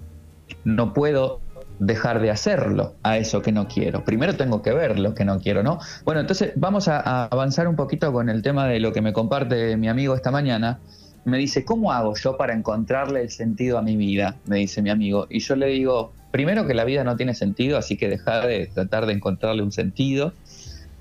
no 0.64 0.92
puedo 0.92 1.40
dejar 1.80 2.20
de 2.20 2.30
hacerlo 2.30 2.94
a 3.02 3.16
eso 3.16 3.40
que 3.42 3.52
no 3.52 3.66
quiero. 3.66 4.04
Primero 4.04 4.36
tengo 4.36 4.62
que 4.62 4.72
ver 4.72 4.98
lo 4.98 5.14
que 5.14 5.24
no 5.24 5.40
quiero, 5.40 5.62
¿no? 5.62 5.80
Bueno, 6.04 6.20
entonces 6.20 6.52
vamos 6.54 6.88
a, 6.88 7.24
avanzar 7.24 7.66
un 7.66 7.74
poquito 7.74 8.12
con 8.12 8.28
el 8.28 8.42
tema 8.42 8.66
de 8.66 8.80
lo 8.80 8.92
que 8.92 9.00
me 9.00 9.12
comparte 9.12 9.76
mi 9.76 9.88
amigo 9.88 10.14
esta 10.14 10.30
mañana. 10.30 10.78
Me 11.24 11.38
dice, 11.38 11.64
¿cómo 11.64 11.92
hago 11.92 12.14
yo 12.16 12.36
para 12.36 12.54
encontrarle 12.54 13.22
el 13.22 13.30
sentido 13.30 13.78
a 13.78 13.82
mi 13.82 13.96
vida? 13.96 14.36
Me 14.46 14.58
dice 14.58 14.82
mi 14.82 14.90
amigo. 14.90 15.26
Y 15.30 15.40
yo 15.40 15.56
le 15.56 15.66
digo, 15.66 16.12
primero 16.30 16.66
que 16.66 16.74
la 16.74 16.84
vida 16.84 17.02
no 17.02 17.16
tiene 17.16 17.34
sentido, 17.34 17.78
así 17.78 17.96
que 17.96 18.08
deja 18.08 18.46
de 18.46 18.66
tratar 18.66 19.06
de 19.06 19.14
encontrarle 19.14 19.62
un 19.62 19.72
sentido. 19.72 20.34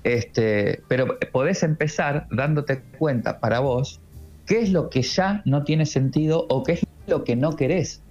Este, 0.02 0.80
pero 0.88 1.18
podés 1.30 1.62
empezar 1.62 2.26
dándote 2.30 2.80
cuenta 2.98 3.38
para 3.38 3.60
vos 3.60 4.00
qué 4.50 4.60
es 4.60 4.72
lo 4.72 4.90
que 4.90 5.02
ya 5.02 5.42
no 5.44 5.62
tiene 5.62 5.86
sentido 5.86 6.44
o 6.48 6.64
qué 6.64 6.72
es 6.72 6.80
lo 7.06 7.22
que 7.22 7.36
no 7.36 7.54
querés 7.54 8.02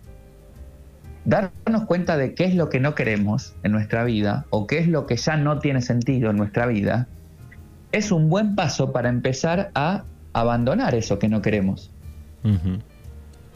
darnos 1.25 1.84
cuenta 1.86 2.15
de 2.15 2.34
qué 2.34 2.46
es 2.46 2.55
lo 2.55 2.69
que 2.69 2.79
no 2.79 2.96
queremos 2.96 3.55
en 3.63 3.74
nuestra 3.74 4.05
vida 4.05 4.46
o 4.50 4.65
qué 4.65 4.77
es 4.77 4.88
lo 4.88 5.05
que 5.05 5.17
ya 5.17 5.36
no 5.36 5.60
tiene 5.60 5.81
sentido 5.81 6.29
en 6.29 6.38
nuestra 6.38 6.65
vida, 6.65 7.10
es 7.91 8.13
un 8.13 8.29
buen 8.29 8.55
paso 8.55 8.93
para 8.93 9.10
empezar 9.10 9.69
a 9.75 10.05
abandonar 10.31 10.96
eso 10.96 11.19
que 11.19 11.27
no 11.27 11.41
queremos. 11.41 11.91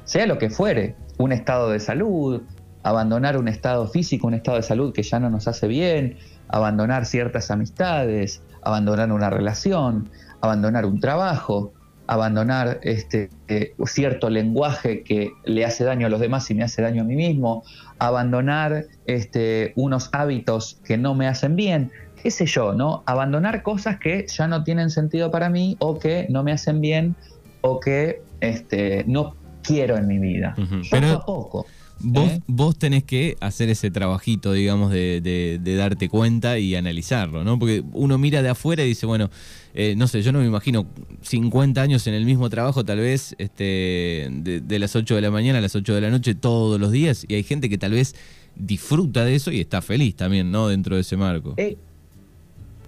Sea 0.04 0.28
lo 0.28 0.38
que 0.38 0.50
fuere, 0.50 0.98
un 1.18 1.32
estado 1.32 1.70
de 1.70 1.80
salud, 1.80 2.42
abandonar 2.84 3.38
un 3.38 3.48
estado 3.48 3.88
físico, 3.88 4.28
un 4.28 4.34
estado 4.34 4.58
de 4.58 4.64
salud 4.64 4.94
que 4.94 5.04
ya 5.04 5.22
no 5.22 5.30
nos 5.30 5.48
hace 5.48 5.68
bien, 5.68 6.18
abandonar 6.50 7.06
ciertas 7.06 7.50
amistades, 7.50 8.44
abandonar 8.62 9.10
una 9.14 9.30
relación, 9.30 10.10
abandonar 10.42 10.86
un 10.86 11.00
trabajo, 11.00 11.72
abandonar 12.08 12.80
este, 12.84 13.30
eh, 13.48 13.74
cierto 13.86 14.30
lenguaje 14.30 15.04
que 15.04 15.32
le 15.46 15.66
hace 15.66 15.84
daño 15.84 16.08
a 16.08 16.10
los 16.10 16.20
demás 16.20 16.50
y 16.52 16.56
me 16.56 16.64
hace 16.64 16.82
daño 16.82 17.04
a 17.04 17.06
mí 17.06 17.16
mismo, 17.16 17.64
abandonar 18.00 18.86
este, 19.06 19.74
unos 19.76 20.10
hábitos 20.12 20.80
que 20.84 20.98
no 20.98 21.16
me 21.16 21.28
hacen 21.28 21.56
bien, 21.56 21.92
qué 22.22 22.32
sé 22.32 22.46
yo, 22.46 22.74
¿no? 22.74 23.04
Abandonar 23.06 23.64
cosas 23.64 24.00
que 24.00 24.26
ya 24.28 24.48
no 24.48 24.64
tienen 24.64 24.90
sentido 24.90 25.32
para 25.32 25.50
mí 25.50 25.78
o 25.80 26.00
que 26.00 26.28
no 26.30 26.44
me 26.44 26.52
hacen 26.52 26.82
bien 26.82 27.16
o 27.62 27.80
que 27.80 28.22
este, 28.42 29.04
no 29.08 29.36
quiero 29.62 29.98
en 29.98 30.08
mi 30.08 30.20
vida. 30.20 30.56
Poco 30.90 31.06
a 31.06 31.26
poco. 31.26 31.66
Vos, 32.00 32.32
¿Eh? 32.32 32.42
vos 32.48 32.78
tenés 32.78 33.04
que 33.04 33.38
hacer 33.40 33.70
ese 33.70 33.90
trabajito, 33.90 34.52
digamos, 34.52 34.92
de, 34.92 35.60
darte 35.78 36.10
cuenta 36.10 36.60
y 36.60 36.76
analizarlo, 36.76 37.44
¿no? 37.44 37.58
Porque 37.58 37.84
uno 37.94 38.18
mira 38.18 38.42
de 38.42 38.50
afuera 38.50 38.84
y 38.84 38.90
dice, 38.90 39.06
bueno, 39.06 39.30
eh, 39.74 39.96
no 39.96 40.08
sé, 40.08 40.22
yo 40.22 40.32
no 40.32 40.40
me 40.40 40.46
imagino 40.46 40.86
50 41.22 41.82
años 41.82 42.06
en 42.08 42.14
el 42.14 42.26
mismo 42.26 42.50
trabajo, 42.50 42.84
tal 42.84 43.00
vez 43.00 43.36
este, 43.38 44.30
de, 44.32 44.80
las 44.80 44.96
8 44.96 45.16
de 45.16 45.22
la 45.22 45.32
mañana 45.32 45.60
a 45.60 45.62
las 45.62 45.76
8 45.76 45.96
de 45.96 46.02
la 46.02 46.10
noche 46.10 46.36
todos 46.36 46.80
los 46.80 46.92
días, 46.92 47.26
y 47.28 47.36
hay 47.36 47.44
gente 47.44 47.70
que 47.70 47.78
tal 47.78 47.92
vez 47.92 48.16
disfruta 48.56 49.24
de 49.24 49.36
eso 49.36 49.52
y 49.52 49.62
está 49.62 49.82
feliz 49.82 50.16
también, 50.16 50.52
¿no? 50.52 50.68
Dentro 50.68 50.96
de 50.96 51.02
ese 51.02 51.16
marco. 51.16 51.54
Eh, 51.58 51.78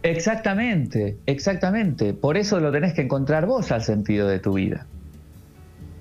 exactamente, 0.03 1.17
exactamente. 1.25 2.13
Por 2.13 2.37
eso 2.37 2.59
lo 2.59 2.71
tenés 2.71 2.93
que 2.93 3.01
encontrar 3.01 3.45
vos 3.45 3.71
al 3.71 3.81
sentido 3.81 4.27
de 4.27 4.39
tu 4.39 4.53
vida. 4.53 4.85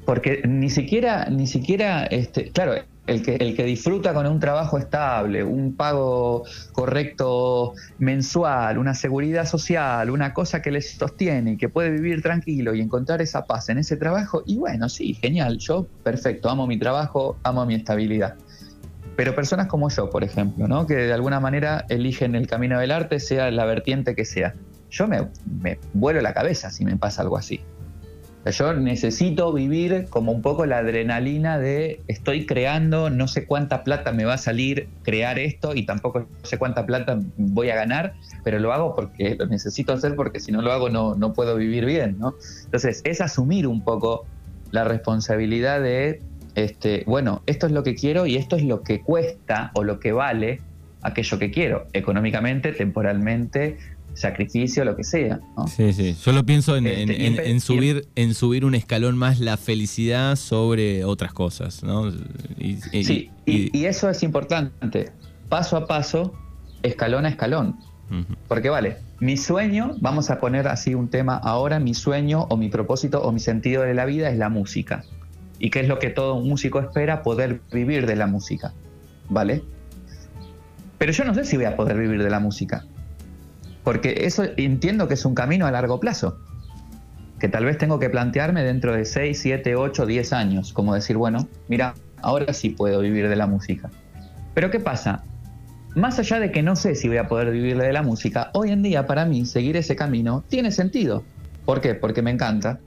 Porque 0.04 0.42
ni 0.46 0.68
siquiera, 0.68 1.30
ni 1.30 1.46
siquiera, 1.46 2.04
este, 2.04 2.50
claro, 2.50 2.74
el 3.06 3.22
que, 3.22 3.36
el 3.36 3.54
que 3.54 3.64
disfruta 3.64 4.14
con 4.14 4.26
un 4.26 4.40
trabajo 4.40 4.78
estable, 4.78 5.44
un 5.44 5.76
pago 5.76 6.44
correcto 6.72 7.74
mensual, 7.98 8.78
una 8.78 8.94
seguridad 8.94 9.46
social, 9.46 10.10
una 10.10 10.32
cosa 10.32 10.62
que 10.62 10.70
le 10.70 10.80
sostiene 10.80 11.52
y 11.52 11.56
que 11.56 11.68
puede 11.68 11.90
vivir 11.90 12.22
tranquilo 12.22 12.74
y 12.74 12.80
encontrar 12.80 13.20
esa 13.20 13.44
paz 13.44 13.68
en 13.68 13.78
ese 13.78 13.96
trabajo, 13.96 14.42
y 14.46 14.56
bueno, 14.56 14.88
sí, 14.88 15.14
genial, 15.14 15.58
yo 15.58 15.86
perfecto, 16.02 16.48
amo 16.48 16.66
mi 16.66 16.78
trabajo, 16.78 17.36
amo 17.42 17.66
mi 17.66 17.74
estabilidad. 17.74 18.36
Pero 19.16 19.34
personas 19.34 19.68
como 19.68 19.90
yo, 19.90 20.10
por 20.10 20.24
ejemplo, 20.24 20.66
¿no? 20.66 20.86
que 20.86 20.94
de 20.94 21.12
alguna 21.12 21.38
manera 21.38 21.84
eligen 21.88 22.34
el 22.34 22.48
camino 22.48 22.80
del 22.80 22.90
arte, 22.90 23.20
sea 23.20 23.50
la 23.50 23.64
vertiente 23.64 24.16
que 24.16 24.24
sea, 24.24 24.54
yo 24.90 25.06
me, 25.06 25.28
me 25.60 25.78
vuelo 25.92 26.20
la 26.20 26.32
cabeza 26.32 26.70
si 26.70 26.84
me 26.84 26.96
pasa 26.96 27.22
algo 27.22 27.36
así. 27.36 27.60
Yo 28.50 28.74
necesito 28.74 29.52
vivir 29.54 30.06
como 30.10 30.30
un 30.30 30.42
poco 30.42 30.66
la 30.66 30.78
adrenalina 30.78 31.58
de 31.58 32.02
estoy 32.08 32.44
creando, 32.44 33.08
no 33.08 33.26
sé 33.26 33.46
cuánta 33.46 33.84
plata 33.84 34.12
me 34.12 34.26
va 34.26 34.34
a 34.34 34.38
salir 34.38 34.88
crear 35.02 35.38
esto 35.38 35.74
y 35.74 35.86
tampoco 35.86 36.28
sé 36.42 36.58
cuánta 36.58 36.84
plata 36.84 37.18
voy 37.38 37.70
a 37.70 37.74
ganar, 37.74 38.14
pero 38.42 38.58
lo 38.58 38.74
hago 38.74 38.94
porque 38.94 39.34
lo 39.38 39.46
necesito 39.46 39.94
hacer 39.94 40.14
porque 40.14 40.40
si 40.40 40.52
no 40.52 40.60
lo 40.60 40.72
hago 40.72 40.90
no, 40.90 41.14
no 41.14 41.32
puedo 41.32 41.56
vivir 41.56 41.86
bien, 41.86 42.18
¿no? 42.18 42.34
Entonces 42.66 43.00
es 43.04 43.22
asumir 43.22 43.66
un 43.66 43.82
poco 43.82 44.26
la 44.72 44.84
responsabilidad 44.84 45.80
de, 45.80 46.20
este, 46.54 47.04
bueno, 47.06 47.42
esto 47.46 47.66
es 47.66 47.72
lo 47.72 47.82
que 47.82 47.94
quiero 47.94 48.26
y 48.26 48.36
esto 48.36 48.56
es 48.56 48.64
lo 48.64 48.82
que 48.82 49.00
cuesta 49.00 49.70
o 49.74 49.84
lo 49.84 50.00
que 50.00 50.12
vale 50.12 50.60
aquello 51.04 51.38
que 51.38 51.50
quiero, 51.50 51.86
económicamente, 51.92 52.72
temporalmente, 52.72 53.78
sacrificio, 54.14 54.84
lo 54.84 54.96
que 54.96 55.04
sea. 55.04 55.40
Sí, 55.68 55.92
sí. 55.92 56.14
Solo 56.14 56.44
pienso 56.44 56.76
este, 56.76 57.48
en, 57.50 57.60
subir, 57.60 58.06
en 58.14 58.34
subir 58.34 58.64
un 58.64 58.74
escalón 58.74 59.16
más 59.16 59.40
la 59.40 59.56
felicidad 59.56 60.36
sobre 60.36 61.04
otras 61.04 61.32
cosas, 61.32 61.82
¿no? 61.82 62.12
Y, 62.58 62.76
sí, 63.04 63.30
y, 63.46 63.84
eso 63.84 64.08
es 64.08 64.22
importante. 64.22 65.10
Paso 65.48 65.76
a 65.76 65.86
paso, 65.86 66.34
escalón 66.82 67.26
a 67.26 67.28
escalón. 67.28 67.76
Porque 68.48 68.68
vale, 68.68 68.98
mi 69.18 69.36
sueño, 69.36 69.96
vamos 70.00 70.30
a 70.30 70.38
poner 70.38 70.68
así 70.68 70.94
un 70.94 71.08
tema 71.08 71.36
ahora, 71.36 71.80
mi 71.80 71.94
sueño 71.94 72.46
o 72.50 72.56
mi 72.56 72.68
propósito 72.68 73.22
o 73.22 73.32
mi 73.32 73.40
sentido 73.40 73.82
de 73.82 73.94
la 73.94 74.04
vida 74.04 74.30
es 74.30 74.38
la 74.38 74.48
música. 74.48 75.04
¿Y 75.58 75.70
qué 75.70 75.80
es 75.80 75.88
lo 75.88 75.98
que 75.98 76.10
todo 76.10 76.40
músico 76.40 76.78
espera? 76.78 77.22
Poder 77.22 77.60
vivir 77.72 78.06
de 78.06 78.16
la 78.16 78.26
música. 78.26 78.72
¿Vale? 79.28 79.62
Pero 80.98 81.12
yo 81.12 81.24
no 81.24 81.34
sé 81.34 81.44
si 81.44 81.56
voy 81.56 81.66
a 81.66 81.76
poder 81.76 81.96
vivir 81.98 82.22
de 82.22 82.30
la 82.30 82.38
música. 82.38 82.84
Porque 83.84 84.24
eso 84.26 84.44
entiendo 84.56 85.06
que 85.06 85.14
es 85.14 85.24
un 85.24 85.34
camino 85.34 85.66
a 85.66 85.70
largo 85.70 86.00
plazo, 86.00 86.38
que 87.38 87.48
tal 87.48 87.66
vez 87.66 87.78
tengo 87.78 87.98
que 87.98 88.08
plantearme 88.08 88.64
dentro 88.64 88.94
de 88.94 89.04
6, 89.04 89.38
7, 89.38 89.76
8, 89.76 90.06
10 90.06 90.32
años, 90.32 90.72
como 90.72 90.94
decir, 90.94 91.16
bueno, 91.18 91.46
mira, 91.68 91.94
ahora 92.22 92.52
sí 92.54 92.70
puedo 92.70 93.00
vivir 93.00 93.28
de 93.28 93.36
la 93.36 93.46
música. 93.46 93.90
Pero 94.54 94.70
¿qué 94.70 94.80
pasa? 94.80 95.22
Más 95.94 96.18
allá 96.18 96.40
de 96.40 96.50
que 96.50 96.62
no 96.62 96.74
sé 96.74 96.94
si 96.94 97.08
voy 97.08 97.18
a 97.18 97.28
poder 97.28 97.50
vivir 97.50 97.76
de 97.76 97.92
la 97.92 98.02
música, 98.02 98.50
hoy 98.54 98.70
en 98.70 98.82
día 98.82 99.06
para 99.06 99.26
mí 99.26 99.44
seguir 99.44 99.76
ese 99.76 99.94
camino 99.94 100.42
tiene 100.48 100.72
sentido. 100.72 101.22
¿Por 101.64 101.80
qué? 101.80 101.94
Porque 101.94 102.22
me 102.22 102.30
encanta. 102.30 102.80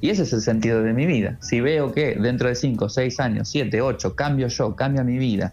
Y 0.00 0.10
ese 0.10 0.22
es 0.22 0.32
el 0.32 0.40
sentido 0.40 0.82
de 0.82 0.92
mi 0.92 1.06
vida. 1.06 1.36
Si 1.40 1.60
veo 1.60 1.92
que 1.92 2.14
dentro 2.14 2.48
de 2.48 2.54
5, 2.54 2.88
6 2.88 3.20
años, 3.20 3.48
7, 3.48 3.82
8, 3.82 4.14
cambio 4.14 4.46
yo, 4.46 4.76
cambia 4.76 5.02
mi 5.02 5.18
vida, 5.18 5.52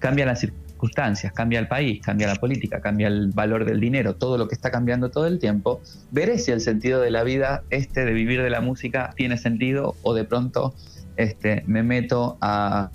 cambia 0.00 0.26
la 0.26 0.34
circunstancias, 0.34 0.67
circunstancias, 0.78 1.32
cambia 1.32 1.58
el 1.58 1.66
país, 1.66 2.00
cambia 2.00 2.28
la 2.28 2.36
política, 2.36 2.80
cambia 2.80 3.08
el 3.08 3.32
valor 3.32 3.64
del 3.64 3.80
dinero, 3.80 4.14
todo 4.14 4.38
lo 4.38 4.46
que 4.46 4.54
está 4.54 4.70
cambiando 4.70 5.10
todo 5.10 5.26
el 5.26 5.40
tiempo, 5.40 5.80
veré 6.12 6.38
si 6.38 6.52
el 6.52 6.60
sentido 6.60 7.00
de 7.00 7.10
la 7.10 7.24
vida, 7.24 7.64
este 7.70 8.04
de 8.04 8.12
vivir 8.12 8.40
de 8.42 8.48
la 8.48 8.60
música, 8.60 9.12
tiene 9.16 9.38
sentido 9.38 9.96
o 10.02 10.14
de 10.14 10.22
pronto 10.22 10.74
este, 11.16 11.64
me 11.66 11.82
meto 11.82 12.38
a, 12.40 12.90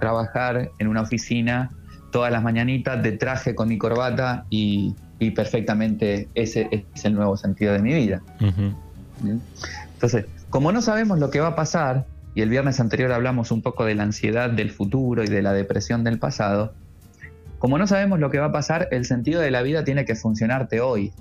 trabajar 0.00 0.70
en 0.78 0.88
una 0.88 1.02
oficina 1.02 1.70
todas 2.10 2.32
las 2.32 2.42
mañanitas 2.42 3.02
de 3.02 3.12
traje 3.12 3.54
con 3.54 3.68
mi 3.68 3.76
corbata 3.76 4.46
y, 4.48 4.94
perfectamente 5.36 6.28
ese 6.34 6.68
es 6.72 7.04
el 7.04 7.14
nuevo 7.14 7.36
sentido 7.36 7.74
de 7.74 7.78
mi 7.78 7.94
vida. 7.94 8.22
¿Mm? 8.40 9.38
Entonces, 9.94 10.24
como 10.50 10.72
no 10.72 10.82
sabemos 10.82 11.20
lo 11.20 11.30
que 11.30 11.38
va 11.38 11.48
a 11.48 11.54
pasar, 11.54 12.06
y 12.34 12.40
el 12.40 12.48
viernes 12.48 12.80
anterior 12.80 13.12
hablamos 13.12 13.50
un 13.50 13.62
poco 13.62 13.84
de 13.84 13.94
la 13.94 14.02
ansiedad 14.02 14.50
del 14.50 14.70
futuro 14.70 15.22
y 15.22 15.28
de 15.28 15.42
la 15.42 15.52
depresión 15.52 16.02
del 16.02 16.18
pasado, 16.18 16.72
como 17.62 17.78
no 17.78 17.86
sabemos 17.86 18.18
lo 18.18 18.28
que 18.28 18.40
va 18.40 18.46
a 18.46 18.50
pasar, 18.52 18.88
el 18.90 19.04
sentido 19.04 19.40
de 19.40 19.52
la 19.52 19.62
vida 19.62 19.84
tiene 19.84 20.04
que 20.04 20.16
funcionarte 20.16 20.80
hoy. 20.80 21.12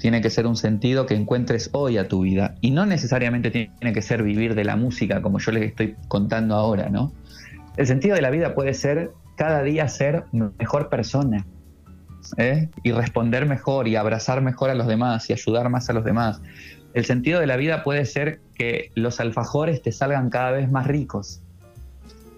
Tiene 0.00 0.20
que 0.20 0.30
ser 0.30 0.48
un 0.48 0.56
sentido 0.56 1.06
que 1.06 1.14
encuentres 1.14 1.70
hoy 1.72 1.96
a 1.96 2.08
tu 2.08 2.22
vida. 2.22 2.56
Y 2.60 2.72
no 2.72 2.84
necesariamente 2.84 3.52
tiene 3.52 3.92
que 3.92 4.02
ser 4.02 4.24
vivir 4.24 4.56
de 4.56 4.64
la 4.64 4.74
música, 4.74 5.22
como 5.22 5.38
yo 5.38 5.52
les 5.52 5.62
estoy 5.62 5.94
contando 6.08 6.56
ahora, 6.56 6.88
¿no? 6.88 7.12
El 7.76 7.86
sentido 7.86 8.16
de 8.16 8.22
la 8.22 8.30
vida 8.30 8.56
puede 8.56 8.74
ser 8.74 9.12
cada 9.36 9.62
día 9.62 9.86
ser 9.86 10.24
mejor 10.32 10.88
persona. 10.88 11.46
¿eh? 12.36 12.68
Y 12.82 12.90
responder 12.90 13.46
mejor 13.46 13.86
y 13.86 13.94
abrazar 13.94 14.42
mejor 14.42 14.70
a 14.70 14.74
los 14.74 14.88
demás 14.88 15.30
y 15.30 15.34
ayudar 15.34 15.68
más 15.68 15.88
a 15.88 15.92
los 15.92 16.04
demás. 16.04 16.42
El 16.94 17.04
sentido 17.04 17.38
de 17.38 17.46
la 17.46 17.56
vida 17.56 17.84
puede 17.84 18.06
ser 18.06 18.40
que 18.56 18.90
los 18.96 19.20
alfajores 19.20 19.82
te 19.82 19.92
salgan 19.92 20.30
cada 20.30 20.50
vez 20.50 20.68
más 20.68 20.88
ricos 20.88 21.44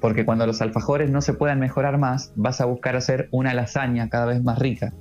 porque 0.06 0.24
cuando 0.24 0.46
los 0.46 0.62
alfajores 0.62 1.10
no 1.10 1.20
se 1.20 1.32
puedan 1.32 1.58
mejorar 1.58 1.98
más, 1.98 2.30
vas 2.36 2.60
a 2.60 2.64
buscar 2.64 2.94
hacer 2.94 3.26
una 3.32 3.54
lasaña 3.54 4.08
cada 4.08 4.24
vez 4.24 4.40
más 4.40 4.56
rica. 4.56 4.92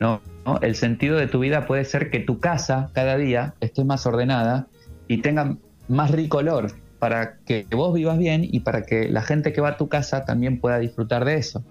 ¿no? 0.00 0.22
El 0.62 0.74
sentido 0.74 1.18
de 1.18 1.26
tu 1.26 1.40
vida 1.40 1.66
puede 1.66 1.84
ser 1.84 2.08
que 2.08 2.20
tu 2.20 2.40
casa 2.40 2.88
cada 2.94 3.18
día 3.18 3.52
esté 3.60 3.84
más 3.84 4.06
ordenada 4.06 4.66
y 5.06 5.18
tenga 5.18 5.58
más 5.86 6.12
rico 6.12 6.38
olor 6.38 6.72
para 6.98 7.36
que 7.44 7.66
vos 7.72 7.92
vivas 7.92 8.16
bien 8.16 8.40
y 8.42 8.60
para 8.60 8.84
que 8.84 9.10
la 9.10 9.20
gente 9.20 9.52
que 9.52 9.60
va 9.60 9.68
a 9.68 9.76
tu 9.76 9.90
casa 9.90 10.24
también 10.24 10.60
pueda 10.60 10.78
disfrutar 10.78 11.26
de 11.26 11.34
eso. 11.34 11.62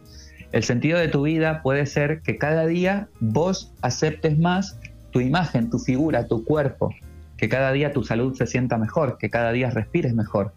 El 0.51 0.63
sentido 0.63 0.99
de 0.99 1.07
tu 1.07 1.23
vida 1.23 1.63
puede 1.63 1.87
ser 1.87 2.21
que 2.21 2.37
cada 2.37 2.67
día 2.67 3.09
vos 3.19 3.73
aceptes 3.81 4.37
más 4.37 4.79
tu 5.09 5.19
imagen, 5.19 5.71
tu 5.71 5.79
figura, 5.79 6.27
tu 6.27 6.45
cuerpo, 6.45 6.93
que 7.37 7.49
cada 7.49 7.71
día 7.71 7.91
tu 7.91 8.03
salud 8.03 8.35
se 8.35 8.45
sienta 8.45 8.77
mejor, 8.77 9.17
que 9.17 9.31
cada 9.31 9.51
día 9.51 9.71
respires 9.71 10.13
mejor. 10.13 10.53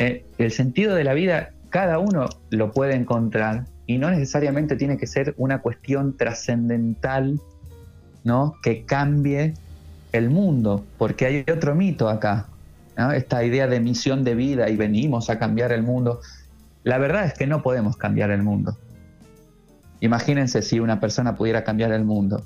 Eh, 0.00 0.24
el 0.38 0.50
sentido 0.50 0.94
de 0.94 1.04
la 1.04 1.12
vida 1.12 1.50
cada 1.68 1.98
uno 1.98 2.26
lo 2.48 2.72
puede 2.72 2.94
encontrar 2.94 3.66
y 3.86 3.98
no 3.98 4.10
necesariamente 4.10 4.74
tiene 4.76 4.96
que 4.96 5.06
ser 5.06 5.34
una 5.36 5.60
cuestión 5.60 6.16
trascendental, 6.16 7.38
¿no? 8.24 8.54
Que 8.62 8.86
cambie 8.86 9.52
el 10.12 10.30
mundo, 10.30 10.86
porque 10.96 11.26
hay 11.26 11.44
otro 11.52 11.74
mito 11.74 12.08
acá, 12.08 12.46
esta 13.14 13.44
idea 13.44 13.66
de 13.66 13.78
misión 13.78 14.24
de 14.24 14.34
vida 14.34 14.70
y 14.70 14.76
venimos 14.76 15.28
a 15.28 15.38
cambiar 15.38 15.70
el 15.70 15.82
mundo. 15.82 16.20
La 16.82 16.96
verdad 16.96 17.26
es 17.26 17.34
que 17.34 17.46
no 17.46 17.62
podemos 17.62 17.98
cambiar 17.98 18.30
el 18.30 18.42
mundo. 18.42 18.78
Imagínense 20.00 20.62
si 20.62 20.80
una 20.80 20.98
persona 20.98 21.36
pudiera 21.36 21.62
cambiar 21.62 21.92
el 21.92 22.06
mundo. 22.06 22.42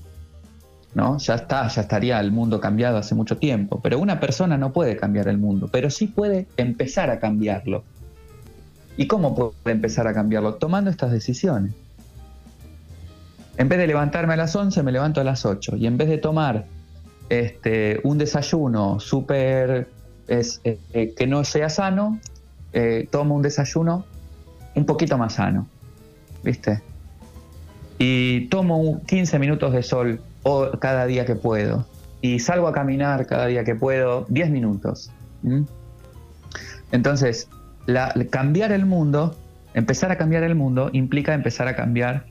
¿No? 0.94 1.18
Ya 1.18 1.34
está, 1.34 1.66
ya 1.68 1.82
estaría 1.82 2.20
el 2.20 2.30
mundo 2.30 2.60
cambiado 2.60 2.98
hace 2.98 3.14
mucho 3.14 3.36
tiempo. 3.36 3.80
Pero 3.82 3.98
una 3.98 4.20
persona 4.20 4.56
no 4.56 4.72
puede 4.72 4.96
cambiar 4.96 5.28
el 5.28 5.38
mundo, 5.38 5.68
pero 5.70 5.90
sí 5.90 6.06
puede 6.06 6.46
empezar 6.56 7.10
a 7.10 7.18
cambiarlo. 7.18 7.84
¿Y 8.96 9.06
cómo 9.06 9.34
puede 9.34 9.74
empezar 9.74 10.06
a 10.06 10.14
cambiarlo? 10.14 10.54
Tomando 10.54 10.90
estas 10.90 11.10
decisiones. 11.10 11.74
En 13.56 13.68
vez 13.68 13.78
de 13.78 13.86
levantarme 13.86 14.34
a 14.34 14.36
las 14.36 14.54
11, 14.54 14.82
me 14.82 14.92
levanto 14.92 15.20
a 15.20 15.24
las 15.24 15.44
8. 15.44 15.76
Y 15.76 15.86
en 15.86 15.96
vez 15.96 16.08
de 16.08 16.18
tomar 16.18 16.64
este, 17.28 18.00
un 18.04 18.18
desayuno 18.18 19.00
súper 19.00 19.88
eh, 20.28 20.42
eh, 20.64 21.14
que 21.16 21.26
no 21.26 21.44
sea 21.44 21.68
sano, 21.68 22.20
eh, 22.72 23.08
tomo 23.10 23.34
un 23.34 23.42
desayuno 23.42 24.04
un 24.74 24.86
poquito 24.86 25.18
más 25.18 25.34
sano. 25.34 25.66
¿Viste? 26.42 26.82
Y 27.98 28.46
tomo 28.46 29.02
15 29.06 29.38
minutos 29.38 29.72
de 29.72 29.82
sol 29.82 30.20
cada 30.80 31.06
día 31.06 31.24
que 31.24 31.34
puedo. 31.34 31.86
Y 32.20 32.38
salgo 32.40 32.68
a 32.68 32.72
caminar 32.72 33.26
cada 33.26 33.46
día 33.46 33.64
que 33.64 33.74
puedo 33.74 34.26
10 34.28 34.50
minutos. 34.50 35.10
Entonces, 36.92 37.48
cambiar 38.30 38.72
el 38.72 38.86
mundo, 38.86 39.36
empezar 39.74 40.10
a 40.10 40.16
cambiar 40.16 40.42
el 40.42 40.54
mundo, 40.54 40.90
implica 40.92 41.34
empezar 41.34 41.68
a 41.68 41.76
cambiar 41.76 42.26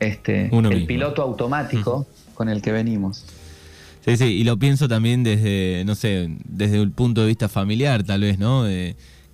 este, 0.00 0.50
el 0.52 0.86
piloto 0.86 1.22
automático 1.22 2.06
con 2.34 2.48
el 2.48 2.60
que 2.60 2.72
venimos. 2.72 3.24
Sí, 4.04 4.16
sí, 4.16 4.24
y 4.24 4.44
lo 4.44 4.58
pienso 4.58 4.88
también 4.88 5.22
desde, 5.22 5.84
no 5.86 5.94
sé, 5.94 6.28
desde 6.44 6.80
el 6.82 6.90
punto 6.90 7.20
de 7.20 7.28
vista 7.28 7.48
familiar, 7.48 8.02
tal 8.02 8.22
vez, 8.22 8.38
¿no? 8.38 8.66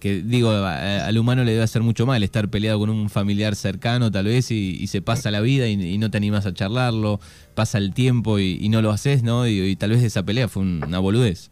Que 0.00 0.22
digo, 0.22 0.50
al 0.50 1.18
humano 1.18 1.44
le 1.44 1.52
debe 1.52 1.64
hacer 1.64 1.82
mucho 1.82 2.06
mal 2.06 2.22
estar 2.22 2.48
peleado 2.48 2.78
con 2.78 2.90
un 2.90 3.10
familiar 3.10 3.56
cercano, 3.56 4.10
tal 4.10 4.26
vez, 4.26 4.50
y, 4.50 4.86
se 4.86 5.02
pasa 5.02 5.30
la 5.30 5.40
vida 5.40 5.66
y, 5.66 5.98
no 5.98 6.10
te 6.10 6.16
animas 6.16 6.46
a 6.46 6.54
charlarlo, 6.54 7.20
pasa 7.54 7.78
el 7.78 7.92
tiempo 7.92 8.38
y, 8.38 8.68
no 8.68 8.82
lo 8.82 8.90
haces, 8.90 9.22
¿no? 9.22 9.46
Y, 9.46 9.76
tal 9.76 9.90
vez 9.90 10.02
esa 10.02 10.22
pelea 10.22 10.48
fue 10.48 10.62
una 10.62 10.98
boludez. 10.98 11.50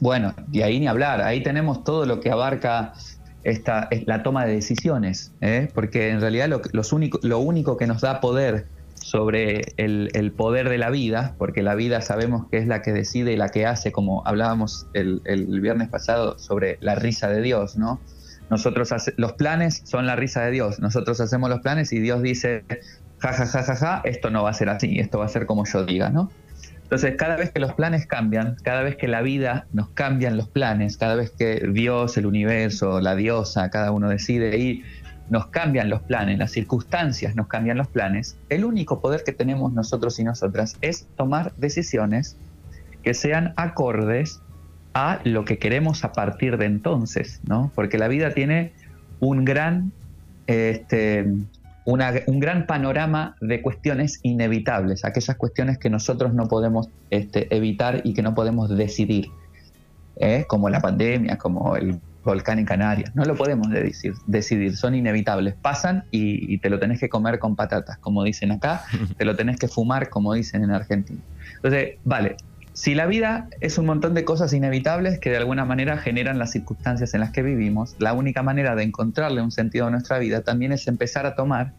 Bueno, 0.00 0.34
y 0.50 0.62
ahí 0.62 0.80
ni 0.80 0.88
hablar, 0.88 1.20
ahí 1.22 1.42
tenemos 1.42 1.84
todo 1.84 2.04
lo 2.04 2.20
que 2.20 2.30
abarca 2.30 2.92
esta, 3.44 3.88
la 4.06 4.22
toma 4.22 4.44
de 4.44 4.54
decisiones, 4.54 5.32
¿eh? 5.40 5.68
porque 5.74 6.10
en 6.10 6.20
realidad 6.20 6.48
lo, 6.48 6.82
único, 6.92 7.20
lo 7.22 7.38
único 7.38 7.76
que 7.76 7.86
nos 7.86 8.00
da 8.00 8.20
poder 8.20 8.66
sobre 9.10 9.62
el, 9.76 10.32
poder 10.36 10.68
de 10.68 10.78
la 10.78 10.88
vida, 10.88 11.34
porque 11.36 11.64
la 11.64 11.74
vida 11.74 12.00
sabemos 12.00 12.46
que 12.48 12.58
es 12.58 12.68
la 12.68 12.80
que 12.80 12.92
decide 12.92 13.32
y 13.32 13.36
la 13.36 13.48
que 13.48 13.66
hace, 13.66 13.90
como 13.90 14.24
hablábamos 14.24 14.86
el, 14.94 15.20
viernes 15.60 15.88
pasado 15.88 16.38
sobre 16.38 16.78
la 16.80 16.94
risa 16.94 17.28
de 17.28 17.42
Dios, 17.42 17.76
¿no? 17.76 18.00
Nosotros 18.50 18.88
los 19.16 19.32
planes 19.32 19.82
son 19.84 20.06
la 20.06 20.14
risa 20.14 20.44
de 20.44 20.52
Dios, 20.52 20.78
nosotros 20.78 21.20
hacemos 21.20 21.50
los 21.50 21.58
planes 21.58 21.92
y 21.92 21.98
Dios 21.98 22.22
dice, 22.22 22.62
ja, 23.18 23.32
ja, 23.32 23.46
ja, 23.46 23.64
ja, 23.64 23.74
ja, 23.74 24.00
esto 24.04 24.30
no 24.30 24.44
va 24.44 24.50
a 24.50 24.54
ser 24.54 24.68
así, 24.68 25.00
esto 25.00 25.18
va 25.18 25.24
a 25.24 25.28
ser 25.28 25.44
como 25.44 25.64
yo 25.66 25.84
diga, 25.84 26.10
¿no? 26.10 26.30
Entonces, 26.84 27.16
cada 27.16 27.36
vez 27.36 27.50
que 27.50 27.58
los 27.58 27.72
planes 27.72 28.06
cambian, 28.06 28.56
cada 28.62 28.82
vez 28.82 28.94
que 28.94 29.08
la 29.08 29.22
vida 29.22 29.66
nos 29.72 29.88
cambian 29.90 30.36
los 30.36 30.48
planes, 30.48 30.96
cada 30.96 31.16
vez 31.16 31.30
que 31.30 31.68
Dios, 31.72 32.16
el 32.16 32.26
universo, 32.26 33.00
la 33.00 33.16
diosa, 33.16 33.70
cada 33.70 33.90
uno 33.90 34.08
decide 34.08 34.56
ir 34.56 34.84
nos 35.30 35.46
cambian 35.46 35.88
los 35.88 36.02
planes, 36.02 36.38
las 36.38 36.50
circunstancias 36.50 37.36
nos 37.36 37.46
cambian 37.46 37.78
los 37.78 37.88
planes, 37.88 38.36
el 38.48 38.64
único 38.64 39.00
poder 39.00 39.22
que 39.24 39.32
tenemos 39.32 39.72
nosotros 39.72 40.18
y 40.18 40.24
nosotras 40.24 40.76
es 40.82 41.06
tomar 41.16 41.52
decisiones 41.56 42.36
que 43.02 43.14
sean 43.14 43.54
acordes 43.56 44.42
a 44.92 45.20
lo 45.24 45.44
que 45.44 45.58
queremos 45.58 46.04
a 46.04 46.12
partir 46.12 46.58
de 46.58 46.66
entonces, 46.66 47.40
¿no? 47.46 47.70
Porque 47.76 47.96
la 47.96 48.08
vida 48.08 48.34
tiene 48.34 48.72
un 49.20 49.44
gran, 49.44 49.92
este, 50.48 51.32
un 51.84 52.40
gran 52.40 52.66
panorama 52.66 53.36
de 53.40 53.62
cuestiones 53.62 54.18
inevitables, 54.22 55.04
aquellas 55.04 55.36
cuestiones 55.36 55.78
que 55.78 55.90
nosotros 55.90 56.34
no 56.34 56.48
podemos 56.48 56.88
este, 57.10 57.54
evitar 57.54 58.00
y 58.02 58.14
que 58.14 58.22
no 58.22 58.34
podemos 58.34 58.68
decidir, 58.68 59.28
¿eh? 60.16 60.44
como 60.48 60.68
la 60.70 60.80
pandemia, 60.80 61.38
como 61.38 61.76
el 61.76 62.00
volcán 62.24 62.58
en 62.58 62.66
Canarias. 62.66 63.14
No 63.14 63.24
lo 63.24 63.34
podemos 63.34 63.68
decidir, 63.70 64.14
decidir 64.26 64.76
son 64.76 64.94
inevitables. 64.94 65.54
Pasan 65.54 66.04
y, 66.10 66.58
te 66.58 66.70
lo 66.70 66.78
tenés 66.78 67.00
que 67.00 67.08
comer 67.08 67.38
con 67.38 67.56
patatas, 67.56 67.98
como 67.98 68.24
dicen 68.24 68.52
acá, 68.52 68.84
te 69.16 69.24
lo 69.24 69.36
tenés 69.36 69.58
que 69.58 69.68
fumar, 69.68 70.08
como 70.10 70.34
dicen 70.34 70.64
en 70.64 70.70
Argentina. 70.70 71.20
Entonces, 71.56 71.96
vale, 72.04 72.36
si 72.72 72.94
la 72.94 73.06
vida 73.06 73.48
es 73.60 73.78
un 73.78 73.86
montón 73.86 74.14
de 74.14 74.24
cosas 74.24 74.52
inevitables 74.52 75.18
que 75.18 75.30
de 75.30 75.38
alguna 75.38 75.64
manera 75.64 75.98
generan 75.98 76.38
las 76.38 76.52
circunstancias 76.52 77.14
en 77.14 77.20
las 77.20 77.30
que 77.30 77.42
vivimos, 77.42 77.96
la 77.98 78.12
única 78.12 78.42
manera 78.42 78.74
de 78.74 78.84
encontrarle 78.84 79.42
un 79.42 79.50
sentido 79.50 79.86
a 79.86 79.90
nuestra 79.90 80.18
vida 80.18 80.42
también 80.42 80.72
es 80.72 80.86
empezar 80.86 81.26
a 81.26 81.34
tomar 81.34 81.72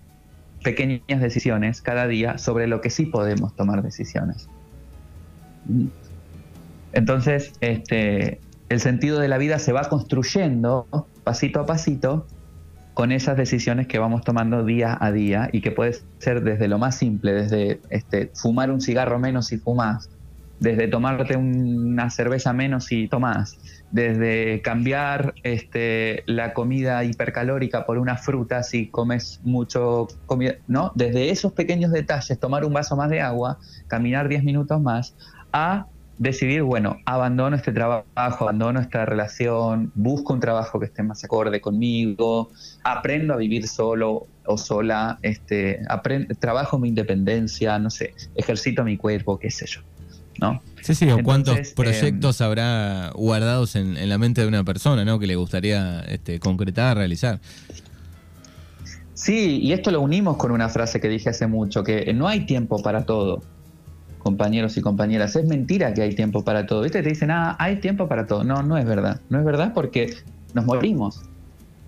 pequeñas 0.63 1.21
decisiones 1.21 1.81
cada 1.81 2.07
día 2.07 2.37
sobre 2.37 2.67
lo 2.67 2.81
que 2.81 2.89
sí 2.89 3.05
podemos 3.05 3.55
tomar 3.55 3.81
decisiones. 3.81 4.47
Entonces, 6.93 7.53
este, 7.61 8.39
el 8.71 8.79
sentido 8.79 9.19
de 9.19 9.27
la 9.27 9.37
vida 9.37 9.59
se 9.59 9.73
va 9.73 9.89
construyendo 9.89 10.87
pasito 11.25 11.59
a 11.59 11.65
pasito 11.65 12.25
con 12.93 13.11
esas 13.11 13.35
decisiones 13.35 13.85
que 13.87 13.99
vamos 13.99 14.23
tomando 14.23 14.63
día 14.63 14.97
a 15.01 15.11
día 15.11 15.49
y 15.51 15.59
que 15.59 15.71
puede 15.71 15.97
ser 16.19 16.41
desde 16.41 16.69
lo 16.69 16.79
más 16.79 16.95
simple, 16.95 17.33
desde 17.33 17.81
este, 17.89 18.31
fumar 18.33 18.71
un 18.71 18.79
cigarro 18.79 19.19
menos 19.19 19.47
si 19.47 19.57
fumas, 19.57 20.09
desde 20.61 20.87
tomarte 20.87 21.35
una 21.35 22.09
cerveza 22.11 22.53
menos 22.53 22.85
si 22.85 23.09
tomas, 23.09 23.57
desde 23.91 24.61
cambiar 24.61 25.33
este, 25.43 26.23
la 26.25 26.53
comida 26.53 27.03
hipercalórica 27.03 27.85
por 27.85 27.97
una 27.97 28.15
fruta 28.15 28.63
si 28.63 28.87
comes 28.87 29.41
mucho 29.43 30.07
comida, 30.27 30.55
¿no? 30.67 30.93
Desde 30.95 31.29
esos 31.29 31.51
pequeños 31.51 31.91
detalles, 31.91 32.39
tomar 32.39 32.63
un 32.63 32.71
vaso 32.71 32.95
más 32.95 33.09
de 33.09 33.19
agua, 33.19 33.59
caminar 33.87 34.29
10 34.29 34.45
minutos 34.45 34.81
más, 34.81 35.13
a 35.51 35.87
decidir, 36.21 36.61
bueno, 36.61 36.99
abandono 37.05 37.55
este 37.55 37.71
trabajo, 37.71 38.05
abandono 38.15 38.79
esta 38.79 39.05
relación, 39.05 39.91
busco 39.95 40.33
un 40.33 40.39
trabajo 40.39 40.79
que 40.79 40.85
esté 40.85 41.01
más 41.01 41.23
acorde 41.23 41.59
conmigo, 41.59 42.51
aprendo 42.83 43.33
a 43.33 43.37
vivir 43.37 43.67
solo 43.67 44.27
o 44.45 44.55
sola, 44.55 45.17
este, 45.23 45.81
trabajo 46.39 46.77
mi 46.77 46.89
independencia, 46.89 47.79
no 47.79 47.89
sé, 47.89 48.13
ejercito 48.35 48.83
mi 48.83 48.97
cuerpo, 48.97 49.39
qué 49.39 49.49
sé 49.49 49.65
yo. 49.65 49.81
¿no? 50.39 50.61
Sí, 50.81 50.93
sí, 50.93 51.09
o 51.09 51.23
cuántos 51.23 51.71
proyectos 51.71 52.39
em, 52.39 52.47
habrá 52.47 53.11
guardados 53.15 53.75
en, 53.75 54.07
la 54.07 54.17
mente 54.19 54.41
de 54.41 54.47
una 54.47 54.63
persona, 54.63 55.03
¿no? 55.03 55.17
Que 55.17 55.25
le 55.25 55.35
gustaría 55.35 56.01
este, 56.01 56.39
concretar, 56.39 56.97
realizar. 56.97 57.39
Sí, 59.15 59.59
y 59.59 59.73
esto 59.73 59.89
lo 59.89 60.01
unimos 60.01 60.37
con 60.37 60.51
una 60.51 60.69
frase 60.69 61.01
que 61.01 61.09
dije 61.09 61.29
hace 61.29 61.47
mucho, 61.47 61.83
que 61.83 62.13
no 62.13 62.27
hay 62.27 62.45
tiempo 62.45 62.81
para 62.81 63.05
todo 63.05 63.43
compañeros 64.21 64.77
y 64.77 64.81
compañeras, 64.81 65.35
es 65.35 65.45
mentira 65.45 65.93
que 65.93 66.01
hay 66.01 66.15
tiempo 66.15 66.43
para 66.43 66.65
todo. 66.65 66.81
¿Viste? 66.81 67.01
Te 67.01 67.09
dicen, 67.09 67.31
ah, 67.31 67.55
hay 67.59 67.77
tiempo 67.77 68.07
para 68.07 68.27
todo. 68.27 68.43
No, 68.43 68.63
no 68.63 68.77
es 68.77 68.85
verdad. 68.85 69.19
No 69.29 69.39
es 69.39 69.45
verdad 69.45 69.73
porque 69.73 70.13
nos 70.53 70.65
morimos. 70.65 71.21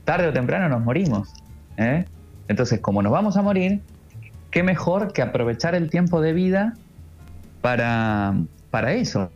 Tarde 0.06 0.28
o 0.28 0.34
temprano 0.34 0.68
nos 0.70 0.84
morimos. 0.84 1.30
¿eh? 1.78 2.06
Entonces, 2.48 2.80
como 2.80 3.02
nos 3.02 3.12
vamos 3.12 3.38
a 3.38 3.42
morir, 3.42 3.82
qué 4.52 4.64
mejor 4.64 5.14
que 5.14 5.22
aprovechar 5.22 5.76
el 5.76 5.90
tiempo 5.90 6.22
de 6.22 6.34
vida 6.34 6.74
para, 7.62 8.36
para 8.72 8.94
eso. 8.94 9.32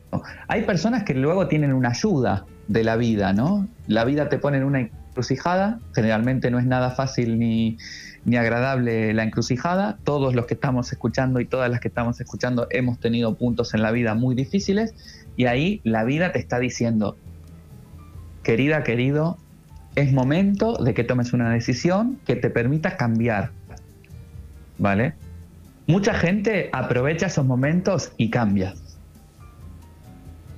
Hay 0.47 0.63
personas 0.63 1.03
que 1.03 1.13
luego 1.13 1.47
tienen 1.47 1.73
una 1.73 1.89
ayuda 1.89 2.45
de 2.67 2.83
la 2.83 2.95
vida, 2.97 3.33
¿no? 3.33 3.67
La 3.87 4.03
vida 4.03 4.29
te 4.29 4.37
pone 4.37 4.57
en 4.57 4.63
una 4.63 4.89
encrucijada, 5.17 5.79
generalmente 5.95 6.51
no 6.51 6.59
es 6.59 6.65
nada 6.67 6.91
fácil 6.91 7.39
ni, 7.39 7.77
ni 8.23 8.37
agradable 8.37 9.15
la 9.15 9.23
encrucijada. 9.23 9.97
Todos 10.03 10.35
los 10.35 10.45
que 10.45 10.53
estamos 10.53 10.91
escuchando 10.91 11.39
y 11.39 11.45
todas 11.45 11.71
las 11.71 11.79
que 11.79 11.87
estamos 11.87 12.21
escuchando 12.21 12.67
hemos 12.69 12.99
tenido 12.99 13.33
puntos 13.35 13.73
en 13.73 13.81
la 13.81 13.91
vida 13.91 14.13
muy 14.13 14.35
difíciles 14.35 14.93
y 15.35 15.45
ahí 15.45 15.81
la 15.83 16.03
vida 16.03 16.31
te 16.31 16.37
está 16.37 16.59
diciendo, 16.59 17.17
querida, 18.43 18.83
querido, 18.83 19.37
es 19.95 20.13
momento 20.13 20.77
de 20.77 20.93
que 20.93 21.03
tomes 21.03 21.33
una 21.33 21.49
decisión 21.49 22.19
que 22.27 22.35
te 22.35 22.51
permita 22.51 22.95
cambiar. 22.95 23.49
¿Vale? 24.77 25.15
Mucha 25.87 26.13
gente 26.13 26.69
aprovecha 26.73 27.25
esos 27.25 27.45
momentos 27.45 28.11
y 28.17 28.29
cambia. 28.29 28.75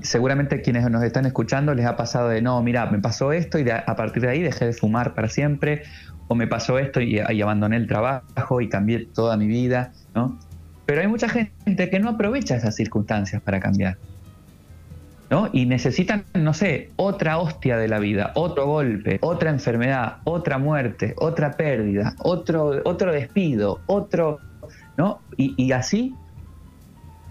Seguramente 0.02 0.62
quienes 0.62 0.90
nos 0.90 1.04
están 1.04 1.26
escuchando 1.26 1.74
les 1.74 1.86
ha 1.86 1.96
pasado 1.96 2.30
de, 2.30 2.42
no, 2.42 2.62
mira, 2.64 2.86
me 2.88 3.00
pasó 3.00 3.32
esto 3.32 3.60
y 3.60 3.70
a 3.70 3.96
partir 3.96 4.22
de 4.24 4.30
ahí 4.30 4.42
dejé 4.42 4.66
de 4.66 4.74
fumar 4.74 5.14
para 5.14 5.30
siempre, 5.30 5.84
o 6.28 6.36
me 6.36 6.48
pasó 6.48 6.78
esto 6.78 7.02
y, 7.02 7.20
y, 7.20 7.42
abandoné 7.42 7.78
el 7.78 7.88
trabajo 7.88 8.62
y 8.62 8.70
cambié 8.70 9.08
toda 9.14 9.36
mi 9.36 9.48
vida, 9.48 9.92
¿no? 10.14 10.38
Pero 10.86 11.02
hay 11.02 11.08
mucha 11.08 11.28
gente 11.30 11.90
que 11.90 12.00
no 12.00 12.10
aprovecha 12.10 12.56
esas 12.56 12.76
circunstancias 12.76 13.42
para 13.42 13.60
cambiar. 13.60 13.98
¿no? 15.30 15.50
Y 15.54 15.66
necesitan, 15.66 16.26
no 16.34 16.54
sé, 16.54 16.90
otra 16.96 17.38
hostia 17.38 17.78
de 17.78 17.88
la 17.88 18.00
vida, 18.00 18.32
otro 18.36 18.66
golpe, 18.66 19.20
otra 19.22 19.52
enfermedad, 19.52 20.18
otra 20.24 20.58
muerte, 20.58 21.14
otra 21.18 21.52
pérdida, 21.52 22.16
otro, 22.20 22.82
otro 22.86 23.12
despido, 23.12 23.80
otro, 23.86 24.40
¿no? 24.98 25.22
Y, 25.38 25.72
así, 25.72 26.16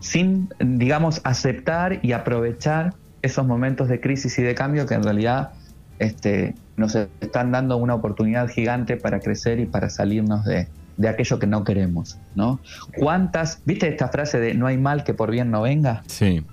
sin, 0.01 0.49
digamos, 0.59 1.21
aceptar 1.25 2.01
y 2.03 2.13
aprovechar 2.13 2.95
esos 3.23 3.47
momentos 3.47 3.89
de 3.89 4.01
crisis 4.01 4.39
y 4.39 4.43
de 4.43 4.55
cambio 4.55 4.87
que 4.87 4.95
en 4.95 5.03
realidad 5.03 5.51
este, 5.99 6.55
nos 6.77 6.95
están 6.95 7.53
dando 7.53 7.77
una 7.77 7.95
oportunidad 7.95 8.49
gigante 8.49 8.97
para 8.97 9.21
crecer 9.21 9.59
y 9.59 9.67
para 9.67 9.91
salirnos 9.91 10.45
de, 10.45 10.69
de 10.97 11.09
aquello 11.09 11.39
que 11.39 11.47
no 11.47 11.65
queremos, 11.65 12.19
¿no? 12.35 12.61
¿Cuántas, 12.97 13.63
viste 13.65 13.89
esta 13.89 14.09
frase 14.09 14.39
de 14.39 14.55
no 14.55 14.67
hay 14.67 14.79
mal 14.79 15.05
que 15.05 15.15
por 15.15 15.31
bien 15.31 15.51
no 15.51 15.63
venga? 15.63 16.03
Sí. 16.07 16.45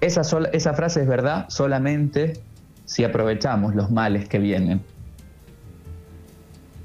Esa, 0.00 0.22
esa 0.52 0.74
frase 0.74 1.02
es 1.02 1.08
verdad 1.08 1.46
solamente 1.48 2.34
si 2.84 3.04
aprovechamos 3.04 3.74
los 3.74 3.90
males 3.90 4.28
que 4.28 4.38
vienen. 4.38 4.82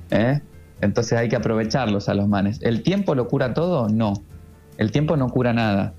¿Eh? 0.10 0.42
Entonces 0.82 1.18
hay 1.18 1.30
que 1.30 1.36
aprovecharlos 1.36 2.10
a 2.10 2.14
los 2.14 2.28
males. 2.28 2.60
¿El 2.62 2.84
tiempo 2.84 3.16
lo 3.16 3.28
cura 3.28 3.54
todo? 3.54 3.88
No. 3.90 4.14
El 4.78 4.92
tiempo 4.92 5.18
no 5.18 5.30
cura 5.30 5.54
nada. 5.54 5.94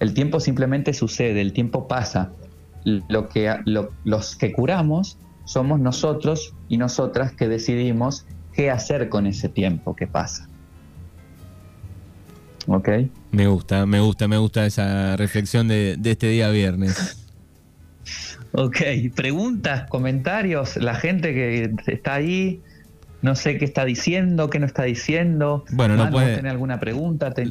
El 0.00 0.14
tiempo 0.14 0.40
simplemente 0.40 0.92
sucede, 0.94 1.40
el 1.40 1.52
tiempo 1.52 1.88
pasa. 1.88 2.32
Lo 2.84 3.28
que, 3.28 3.54
los 4.04 4.36
que 4.36 4.52
curamos 4.52 5.16
somos 5.44 5.78
nosotros 5.78 6.54
y 6.68 6.78
nosotras 6.78 7.32
que 7.32 7.48
decidimos 7.48 8.26
qué 8.52 8.70
hacer 8.70 9.08
con 9.08 9.26
ese 9.26 9.48
tiempo 9.48 9.94
que 9.94 10.06
pasa. 10.06 10.48
¿Ok? 12.66 12.88
Me 13.30 13.46
gusta, 13.46 13.86
me 13.86 14.00
gusta, 14.00 14.28
me 14.28 14.38
gusta 14.38 14.66
esa 14.66 15.16
reflexión 15.16 15.68
de, 15.68 15.96
de 15.98 16.10
este 16.12 16.28
día 16.28 16.50
viernes. 16.50 17.18
Ok, 18.54 18.82
preguntas, 19.14 19.88
comentarios, 19.88 20.76
la 20.76 20.94
gente 20.94 21.32
que 21.32 21.72
está 21.86 22.14
ahí, 22.14 22.60
no 23.22 23.36
sé 23.36 23.56
qué 23.56 23.64
está 23.64 23.84
diciendo, 23.84 24.50
qué 24.50 24.58
no 24.58 24.66
está 24.66 24.82
diciendo. 24.82 25.64
Bueno, 25.70 25.96
no 25.96 26.10
puede. 26.10 26.34
¿Tienes 26.34 26.50
alguna 26.50 26.80
pregunta? 26.80 27.32
¿Te, 27.32 27.44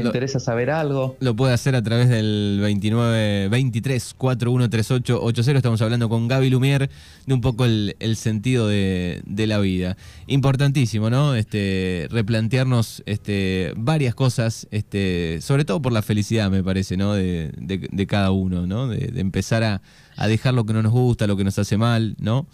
interesa 0.00 0.40
saber 0.40 0.70
algo? 0.70 1.18
Lo 1.20 1.36
puede 1.36 1.52
hacer 1.52 1.76
a 1.76 1.82
través 1.82 2.08
del 2.08 2.58
29 2.62 3.48
23 3.50 4.14
4138 4.16 5.22
80. 5.22 5.58
Estamos 5.58 5.82
hablando 5.82 6.08
con 6.08 6.26
Gaby 6.26 6.48
Lumier 6.48 6.88
de 7.26 7.34
un 7.34 7.42
poco 7.42 7.66
el, 7.66 8.16
sentido 8.16 8.66
de, 8.66 9.22
la 9.46 9.58
vida. 9.58 9.98
Importantísimo, 10.26 11.10
¿no? 11.10 11.34
Este, 11.34 12.08
replantearnos 12.10 13.02
este, 13.04 13.74
varias 13.76 14.14
cosas, 14.14 14.68
este, 14.70 15.38
sobre 15.42 15.66
todo 15.66 15.82
por 15.82 15.92
la 15.92 16.00
felicidad, 16.00 16.50
me 16.50 16.64
parece, 16.64 16.96
¿no? 16.96 17.12
De, 17.12 18.06
cada 18.08 18.30
uno, 18.30 18.66
¿no? 18.66 18.88
De, 18.88 19.20
empezar 19.20 19.64
a, 19.64 19.82
a 20.16 20.28
dejar 20.28 20.54
lo 20.54 20.64
que 20.64 20.72
no 20.72 20.82
nos 20.82 20.92
gusta, 20.92 21.26
lo 21.26 21.36
que 21.36 21.44
nos 21.44 21.58
hace 21.58 21.76
mal, 21.76 22.16
¿no? 22.18 22.46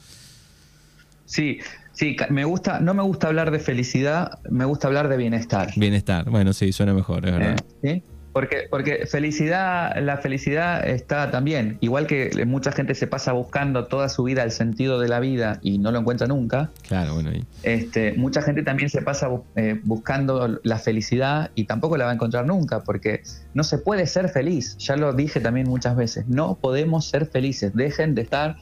Sí, 1.26 1.58
Sí, 1.96 2.14
me 2.28 2.44
gusta, 2.44 2.78
no 2.78 2.92
me 2.92 3.02
gusta 3.02 3.28
hablar 3.28 3.50
de 3.50 3.58
felicidad, 3.58 4.38
me 4.50 4.66
gusta 4.66 4.86
hablar 4.86 5.08
de 5.08 5.16
bienestar. 5.16 5.70
Bienestar, 5.76 6.28
bueno, 6.28 6.52
sí, 6.52 6.70
suena 6.70 6.92
mejor, 6.92 7.24
es 7.24 7.32
verdad. 7.32 7.56
Eh, 7.82 8.02
¿Sí? 8.02 8.02
Porque, 8.34 8.66
porque 8.68 9.06
felicidad, 9.06 9.96
la 10.02 10.18
felicidad 10.18 10.86
está 10.86 11.30
también, 11.30 11.78
igual 11.80 12.06
que 12.06 12.44
mucha 12.44 12.70
gente 12.70 12.94
se 12.94 13.06
pasa 13.06 13.32
buscando 13.32 13.86
toda 13.86 14.10
su 14.10 14.24
vida 14.24 14.42
el 14.42 14.50
sentido 14.50 15.00
de 15.00 15.08
la 15.08 15.20
vida 15.20 15.58
y 15.62 15.78
no 15.78 15.90
lo 15.90 16.00
encuentra 16.00 16.26
nunca. 16.26 16.70
Claro, 16.86 17.14
bueno. 17.14 17.30
Ahí. 17.30 17.46
Este, 17.62 18.12
mucha 18.12 18.42
gente 18.42 18.62
también 18.62 18.90
se 18.90 19.00
pasa 19.00 19.30
eh, 19.54 19.80
buscando 19.82 20.60
la 20.64 20.78
felicidad 20.78 21.50
y 21.54 21.64
tampoco 21.64 21.96
la 21.96 22.04
va 22.04 22.10
a 22.10 22.14
encontrar 22.14 22.44
nunca, 22.44 22.84
porque 22.84 23.22
no 23.54 23.64
se 23.64 23.78
puede 23.78 24.06
ser 24.06 24.28
feliz. 24.28 24.76
Ya 24.76 24.96
lo 24.96 25.14
dije 25.14 25.40
también 25.40 25.66
muchas 25.66 25.96
veces. 25.96 26.28
No 26.28 26.58
podemos 26.60 27.08
ser 27.08 27.24
felices. 27.24 27.74
Dejen 27.74 28.14
de 28.14 28.20
estar 28.20 28.56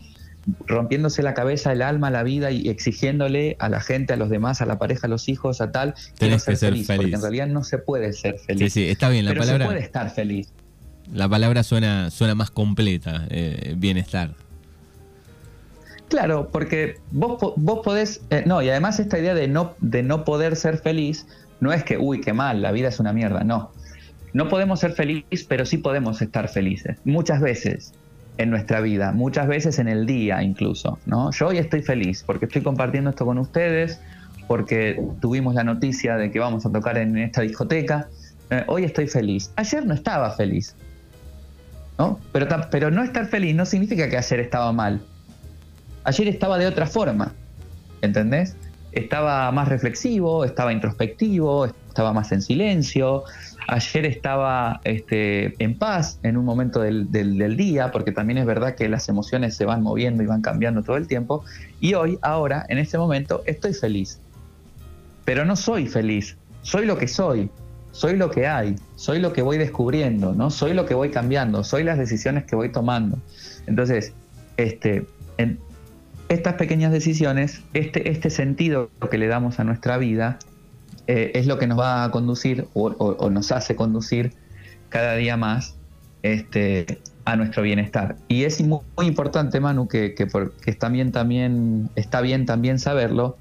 rompiéndose 0.66 1.22
la 1.22 1.34
cabeza, 1.34 1.72
el 1.72 1.82
alma, 1.82 2.10
la 2.10 2.22
vida 2.22 2.50
y 2.50 2.68
exigiéndole 2.68 3.56
a 3.58 3.68
la 3.68 3.80
gente, 3.80 4.12
a 4.12 4.16
los 4.16 4.30
demás, 4.30 4.60
a 4.60 4.66
la 4.66 4.78
pareja, 4.78 5.06
a 5.06 5.10
los 5.10 5.28
hijos, 5.28 5.60
a 5.60 5.72
tal, 5.72 5.94
Tienes 6.18 6.44
que 6.44 6.56
ser 6.56 6.72
feliz, 6.72 6.86
Porque 6.86 7.14
en 7.14 7.22
realidad 7.22 7.46
no 7.46 7.64
se 7.64 7.78
puede 7.78 8.12
ser 8.12 8.38
feliz. 8.38 8.72
Sí, 8.72 8.84
sí, 8.84 8.90
está 8.90 9.08
bien, 9.08 9.24
la 9.24 9.32
pero 9.32 9.42
palabra. 9.42 9.64
Se 9.64 9.70
puede 9.70 9.84
estar 9.84 10.10
feliz. 10.10 10.52
La 11.12 11.28
palabra 11.28 11.62
suena, 11.62 12.10
suena 12.10 12.34
más 12.34 12.50
completa, 12.50 13.26
eh, 13.30 13.74
bienestar. 13.76 14.34
Claro, 16.08 16.48
porque 16.52 16.96
vos, 17.10 17.54
vos 17.56 17.80
podés. 17.84 18.20
Eh, 18.30 18.44
no, 18.46 18.62
y 18.62 18.68
además 18.68 19.00
esta 19.00 19.18
idea 19.18 19.34
de 19.34 19.48
no, 19.48 19.74
de 19.80 20.02
no 20.02 20.24
poder 20.24 20.56
ser 20.56 20.78
feliz 20.78 21.26
no 21.60 21.72
es 21.72 21.82
que, 21.84 21.98
uy, 21.98 22.20
qué 22.20 22.32
mal, 22.32 22.62
la 22.62 22.72
vida 22.72 22.88
es 22.88 23.00
una 23.00 23.12
mierda, 23.12 23.42
no. 23.44 23.72
No 24.32 24.48
podemos 24.48 24.80
ser 24.80 24.92
felices, 24.92 25.44
pero 25.44 25.64
sí 25.64 25.78
podemos 25.78 26.20
estar 26.20 26.48
felices. 26.48 26.98
Muchas 27.04 27.40
veces 27.40 27.94
en 28.36 28.50
nuestra 28.50 28.80
vida, 28.80 29.12
muchas 29.12 29.46
veces 29.46 29.78
en 29.78 29.88
el 29.88 30.06
día 30.06 30.42
incluso, 30.42 30.98
¿no? 31.06 31.30
Yo 31.30 31.48
hoy 31.48 31.58
estoy 31.58 31.82
feliz 31.82 32.24
porque 32.24 32.46
estoy 32.46 32.62
compartiendo 32.62 33.10
esto 33.10 33.24
con 33.24 33.38
ustedes, 33.38 34.00
porque 34.48 35.00
tuvimos 35.20 35.54
la 35.54 35.64
noticia 35.64 36.16
de 36.16 36.30
que 36.30 36.40
vamos 36.40 36.66
a 36.66 36.72
tocar 36.72 36.98
en 36.98 37.16
esta 37.16 37.42
discoteca. 37.42 38.08
Eh, 38.50 38.64
hoy 38.66 38.84
estoy 38.84 39.06
feliz. 39.06 39.52
Ayer 39.56 39.86
no 39.86 39.94
estaba 39.94 40.30
feliz, 40.32 40.74
¿no? 41.98 42.18
Pero, 42.32 42.48
pero 42.70 42.90
no 42.90 43.02
estar 43.02 43.26
feliz 43.26 43.54
no 43.54 43.64
significa 43.64 44.08
que 44.08 44.16
ayer 44.16 44.40
estaba 44.40 44.72
mal. 44.72 45.00
Ayer 46.02 46.28
estaba 46.28 46.58
de 46.58 46.66
otra 46.66 46.86
forma, 46.86 47.32
¿entendés? 48.02 48.56
Estaba 48.94 49.50
más 49.52 49.68
reflexivo, 49.68 50.44
estaba 50.44 50.72
introspectivo, 50.72 51.66
estaba 51.66 52.12
más 52.12 52.32
en 52.32 52.42
silencio, 52.42 53.24
Ayer 53.66 54.04
estaba 54.04 54.80
este, 54.84 55.54
en 55.62 55.78
paz 55.78 56.18
en 56.22 56.36
un 56.36 56.44
momento 56.44 56.80
del, 56.80 57.56
día, 57.56 57.90
porque 57.92 58.12
también 58.12 58.38
es 58.38 58.46
verdad 58.46 58.74
que 58.74 58.88
las 58.88 59.08
emociones 59.08 59.56
se 59.56 59.64
van 59.64 59.82
moviendo 59.82 60.22
y 60.22 60.26
van 60.26 60.42
cambiando 60.42 60.82
todo 60.82 60.96
el 60.96 61.06
tiempo. 61.06 61.44
Y 61.80 61.94
hoy, 61.94 62.18
ahora, 62.20 62.66
en 62.68 62.78
este 62.78 62.98
momento, 62.98 63.42
estoy 63.46 63.72
feliz. 63.72 64.20
Pero 65.24 65.46
no 65.46 65.56
soy 65.56 65.86
feliz, 65.86 66.36
soy 66.60 66.84
lo 66.84 66.98
que 66.98 67.08
soy, 67.08 67.48
soy 67.92 68.16
lo 68.16 68.30
que 68.30 68.46
hay, 68.46 68.76
soy 68.96 69.18
lo 69.20 69.32
que 69.32 69.40
voy 69.40 69.56
descubriendo, 69.56 70.34
¿no? 70.34 70.50
Soy 70.50 70.74
lo 70.74 70.84
que 70.84 70.92
voy 70.92 71.10
cambiando, 71.10 71.64
soy 71.64 71.84
las 71.84 71.96
decisiones 71.96 72.44
que 72.44 72.56
voy 72.56 72.70
tomando. 72.70 73.16
Entonces, 73.66 74.12
este, 74.58 75.06
en 75.38 75.58
estas 76.34 76.54
pequeñas 76.54 76.92
decisiones, 76.92 77.62
este, 77.72 78.10
este 78.10 78.30
sentido 78.30 78.90
que 79.10 79.18
le 79.18 79.26
damos 79.26 79.60
a 79.60 79.64
nuestra 79.64 79.96
vida, 79.98 80.38
eh, 81.06 81.32
es 81.34 81.46
lo 81.46 81.58
que 81.58 81.66
nos 81.66 81.78
va 81.78 82.04
a 82.04 82.10
conducir 82.10 82.66
o, 82.74 83.30
nos 83.30 83.52
hace 83.52 83.76
conducir 83.76 84.32
cada 84.88 85.16
día 85.16 85.36
más 85.36 85.76
este, 86.22 86.98
a 87.24 87.36
nuestro 87.36 87.62
bienestar. 87.62 88.16
Y 88.28 88.44
es 88.44 88.60
muy, 88.62 88.80
importante, 89.02 89.60
Manu, 89.60 89.88
que, 89.88 90.14
que, 90.14 90.72
también, 90.72 91.12
también, 91.12 91.90
está 91.94 92.20
bien 92.20 92.46
también 92.46 92.78
saberlo, 92.78 93.36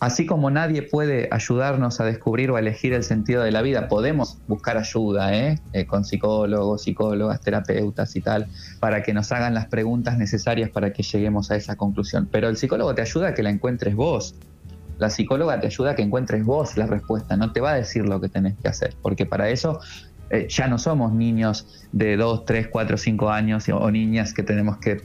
así 0.00 0.26
como 0.26 0.50
nadie 0.50 0.82
puede 0.82 1.28
ayudarnos 1.30 2.00
a 2.00 2.04
descubrir 2.04 2.50
o 2.50 2.56
a 2.56 2.60
elegir 2.60 2.92
el 2.92 3.04
sentido 3.04 3.42
de 3.42 3.50
la 3.50 3.62
vida, 3.62 3.88
podemos 3.88 4.38
buscar 4.48 4.76
ayuda 4.76 5.34
¿eh? 5.34 5.58
Eh, 5.72 5.86
con 5.86 6.04
psicólogos, 6.04 6.82
psicólogas, 6.82 7.40
terapeutas 7.40 8.14
y 8.16 8.20
tal, 8.20 8.46
para 8.80 9.02
que 9.02 9.12
nos 9.12 9.30
hagan 9.32 9.54
las 9.54 9.66
preguntas 9.66 10.18
necesarias 10.18 10.70
para 10.70 10.92
que 10.92 11.02
lleguemos 11.02 11.50
a 11.50 11.56
esa 11.56 11.76
conclusión. 11.76 12.28
Pero 12.30 12.48
el 12.48 12.56
psicólogo 12.56 12.94
te 12.94 13.02
ayuda 13.02 13.28
a 13.28 13.34
que 13.34 13.42
la 13.42 13.50
encuentres 13.50 13.94
vos. 13.94 14.34
La 14.98 15.08
psicóloga 15.08 15.58
te 15.58 15.66
ayuda 15.66 15.92
a 15.92 15.94
que 15.94 16.02
encuentres 16.02 16.44
vos 16.44 16.76
la 16.76 16.86
respuesta, 16.86 17.36
no 17.36 17.52
te 17.52 17.60
va 17.60 17.72
a 17.72 17.74
decir 17.76 18.04
lo 18.04 18.20
que 18.20 18.28
tenés 18.28 18.54
que 18.58 18.68
hacer, 18.68 18.94
porque 19.00 19.24
para 19.24 19.48
eso 19.48 19.80
eh, 20.30 20.46
ya 20.48 20.68
no 20.68 20.78
somos 20.78 21.12
niños 21.12 21.66
de 21.92 22.16
2, 22.16 22.44
3, 22.44 22.68
4, 22.68 22.96
5 22.96 23.30
años 23.30 23.68
o 23.68 23.90
niñas 23.90 24.32
que 24.32 24.42
tenemos 24.42 24.78
que, 24.78 25.02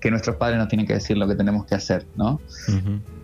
que 0.00 0.10
nuestros 0.10 0.36
padres 0.36 0.58
nos 0.58 0.68
tienen 0.68 0.86
que 0.86 0.94
decir 0.94 1.16
lo 1.18 1.28
que 1.28 1.34
tenemos 1.34 1.66
que 1.66 1.74
hacer, 1.74 2.06
¿no? 2.16 2.40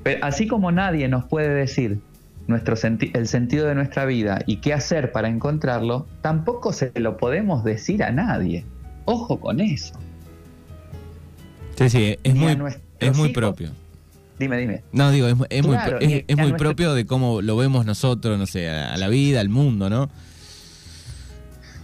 Pero 0.03 0.25
así 0.25 0.47
como 0.47 0.71
nadie 0.71 1.09
nos 1.09 1.25
puede 1.25 1.49
decir 1.49 2.01
nuestro 2.47 2.75
el 2.83 3.27
sentido 3.27 3.67
de 3.67 3.75
nuestra 3.75 4.05
vida 4.05 4.43
y 4.47 4.57
qué 4.57 4.75
hacer 4.75 5.13
para 5.13 5.29
encontrarlo, 5.29 6.07
tampoco 6.21 6.73
se 6.73 6.93
lo 6.97 7.17
podemos 7.17 7.65
decir 7.65 8.03
a 8.03 8.11
nadie. 8.11 8.67
Ojo 9.07 9.41
con 9.41 9.61
eso. 9.61 9.95
Sí, 11.77 11.89
sí, 11.89 12.19
es 12.23 12.35
muy, 12.35 12.57
es 12.99 13.17
muy 13.17 13.31
propio. 13.31 13.71
Dime, 14.39 14.59
dime. 14.59 14.83
No, 14.93 15.11
digo, 15.11 15.27
es, 15.27 15.37
muy, 15.37 15.47
es, 15.51 16.37
muy 16.37 16.53
propio 16.55 16.95
de 16.95 17.05
cómo 17.05 17.43
lo 17.43 17.57
vemos 17.57 17.85
nosotros, 17.85 18.39
no 18.39 18.47
sé, 18.47 18.71
a, 18.71 18.97
la 18.97 19.09
vida, 19.09 19.41
al 19.41 19.51
mundo, 19.51 19.91
¿no? 19.91 20.11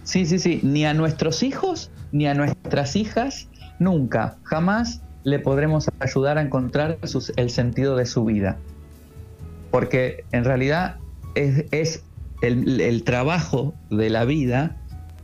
Sí, 0.07 0.25
sí, 0.25 0.39
sí. 0.39 0.61
Ni 0.63 0.85
a 0.85 0.93
nuestros 0.93 1.43
hijos, 1.43 1.91
ni 2.13 2.27
a 2.27 2.33
nuestras 2.33 2.95
hijas, 2.95 3.49
nunca, 3.77 4.37
jamás 4.43 5.01
le 5.25 5.37
podremos 5.37 5.89
ayudar 5.99 6.37
a 6.37 6.41
encontrar 6.43 6.97
el 7.35 7.49
sentido 7.49 7.97
de 7.97 8.05
su 8.05 8.23
vida. 8.23 8.57
Porque 9.69 10.23
en 10.31 10.45
realidad 10.45 10.95
es, 11.35 12.05
el, 12.41 13.03
trabajo 13.03 13.73
de 13.89 14.09
la 14.09 14.23
vida 14.23 14.77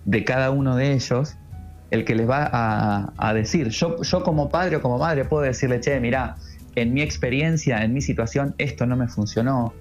de 0.03 0.25
cada 0.25 0.51
uno 0.51 0.75
de 0.75 0.91
ellos 0.91 1.37
el 1.91 2.03
que 2.03 2.15
les 2.15 2.29
va 2.29 2.49
a, 3.17 3.33
decir. 3.33 3.69
Yo, 3.69 4.01
yo 4.01 4.21
como 4.21 4.49
padre 4.49 4.75
o 4.75 4.81
como 4.81 4.97
madre 4.97 5.23
puedo 5.23 5.43
decirle, 5.43 5.79
che, 5.79 5.97
mira, 6.01 6.35
en 6.75 6.93
mi 6.93 7.01
experiencia, 7.01 7.85
en 7.85 7.93
mi 7.93 8.01
situación, 8.01 8.53
esto 8.57 8.85
no 8.85 8.97
me 8.97 9.07
funcionó, 9.07 9.73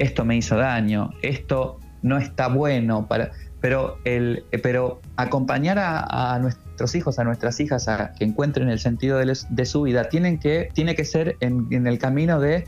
esto 0.00 0.24
me 0.24 0.36
hizo 0.36 0.56
daño, 0.56 1.10
esto 1.22 1.78
no 2.02 2.18
está 2.18 2.48
bueno 2.48 3.06
para 3.06 3.30
pero, 3.60 3.98
el, 4.04 4.44
pero 4.62 5.00
acompañar 5.16 5.78
a, 5.78 6.38
nuestros 6.40 6.94
hijos, 6.94 7.18
a 7.18 7.24
nuestras 7.24 7.60
hijas 7.60 7.88
a 7.88 8.12
que 8.14 8.24
encuentren 8.24 8.70
el 8.70 8.78
sentido 8.78 9.18
de, 9.18 9.66
su 9.66 9.82
vida, 9.82 10.08
tienen 10.08 10.38
que, 10.38 10.70
tiene 10.72 10.94
que 10.94 11.04
ser 11.04 11.36
en, 11.40 11.86
el 11.86 11.98
camino 11.98 12.40
de 12.40 12.64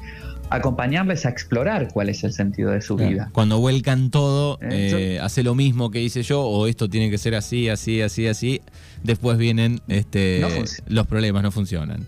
acompañarles 0.51 1.25
a 1.25 1.31
explorar 1.31 1.89
cuál 1.93 2.11
es 2.11 2.25
el 2.25 2.33
sentido 2.35 2.73
de 2.73 2.83
su 2.83 2.97
vida. 2.97 3.31
Cuando 3.33 3.59
vuelcan 3.59 4.11
todo, 4.11 4.59
eh, 4.61 5.19
hace 5.23 5.43
lo 5.43 5.55
mismo 5.55 5.91
que 5.91 6.03
hice 6.03 6.23
yo, 6.23 6.43
o 6.43 6.67
esto 6.67 6.91
tiene 6.91 7.11
que 7.11 7.17
ser 7.17 7.35
así, 7.35 7.71
así, 7.71 8.03
así, 8.03 8.27
así, 8.27 8.61
después 9.03 9.39
vienen 9.39 9.81
este, 9.89 10.43
los 10.89 11.07
problemas, 11.07 11.43
no 11.43 11.51
funcionan. 11.51 12.07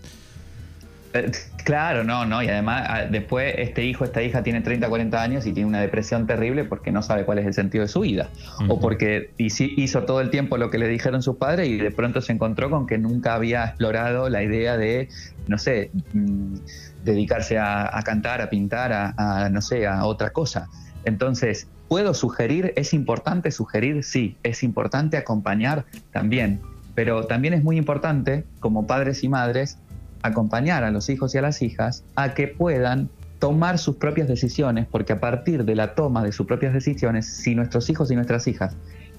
Claro, 1.63 2.03
no, 2.03 2.25
no, 2.25 2.43
y 2.43 2.47
además 2.47 2.85
ah, 2.87 3.01
después 3.09 3.55
este 3.57 3.83
hijo, 3.83 4.05
esta 4.05 4.21
hija 4.21 4.43
tiene 4.43 4.61
30, 4.61 4.87
40 4.87 5.21
años 5.21 5.45
y 5.47 5.51
tiene 5.51 5.67
una 5.67 5.81
depresión 5.81 6.27
terrible 6.27 6.63
porque 6.63 6.91
no 6.91 7.01
sabe 7.01 7.25
cuál 7.25 7.39
es 7.39 7.45
el 7.47 7.53
sentido 7.55 7.81
de 7.83 7.87
su 7.87 8.01
vida. 8.01 8.29
O 8.67 8.79
porque 8.79 9.31
hizo 9.37 10.03
todo 10.03 10.21
el 10.21 10.29
tiempo 10.29 10.57
lo 10.57 10.69
que 10.69 10.77
le 10.77 10.87
dijeron 10.87 11.23
sus 11.23 11.37
padres 11.37 11.67
y 11.67 11.77
de 11.77 11.89
pronto 11.89 12.21
se 12.21 12.33
encontró 12.33 12.69
con 12.69 12.85
que 12.85 12.99
nunca 12.99 13.33
había 13.33 13.65
explorado 13.65 14.29
la 14.29 14.43
idea 14.43 14.77
de, 14.77 15.09
no 15.47 15.57
sé, 15.57 15.89
mm, 16.13 16.55
dedicarse 17.03 17.57
a, 17.57 17.99
cantar, 18.05 18.41
a 18.41 18.49
pintar, 18.49 18.91
a, 18.93 19.49
no 19.51 19.61
sé, 19.61 19.87
a 19.87 20.05
otra 20.05 20.31
cosa. 20.31 20.67
Entonces, 21.03 21.67
¿puedo 21.87 22.13
sugerir? 22.13 22.73
¿Es 22.75 22.93
importante 22.93 23.49
sugerir? 23.51 24.03
Sí, 24.03 24.37
es 24.43 24.61
importante 24.63 25.17
acompañar 25.17 25.85
también. 26.11 26.61
Pero 26.93 27.25
también 27.25 27.53
es 27.53 27.63
muy 27.63 27.77
importante, 27.77 28.45
como 28.59 28.87
padres 28.87 29.23
y 29.23 29.29
madres, 29.29 29.77
acompañar 30.25 30.83
a 30.83 30.91
los 30.91 31.09
hijos 31.09 31.35
y 31.35 31.37
a 31.37 31.41
las 31.41 31.61
hijas 31.61 32.03
a 32.15 32.33
que 32.33 32.47
puedan 32.47 33.09
tomar 33.39 33.77
sus 33.77 33.97
propias 33.97 34.27
decisiones, 34.27 34.87
porque 34.89 35.13
a 35.13 35.19
partir 35.19 35.65
de 35.65 35.75
la 35.75 35.93
toma 35.93 36.23
de 36.23 36.31
sus 36.31 36.47
propias 36.47 36.73
decisiones, 36.73 37.25
si 37.27 37.55
nuestros 37.55 37.89
hijos 37.89 38.09
y 38.11 38.15
nuestras 38.15 38.47
hijas 38.47 38.75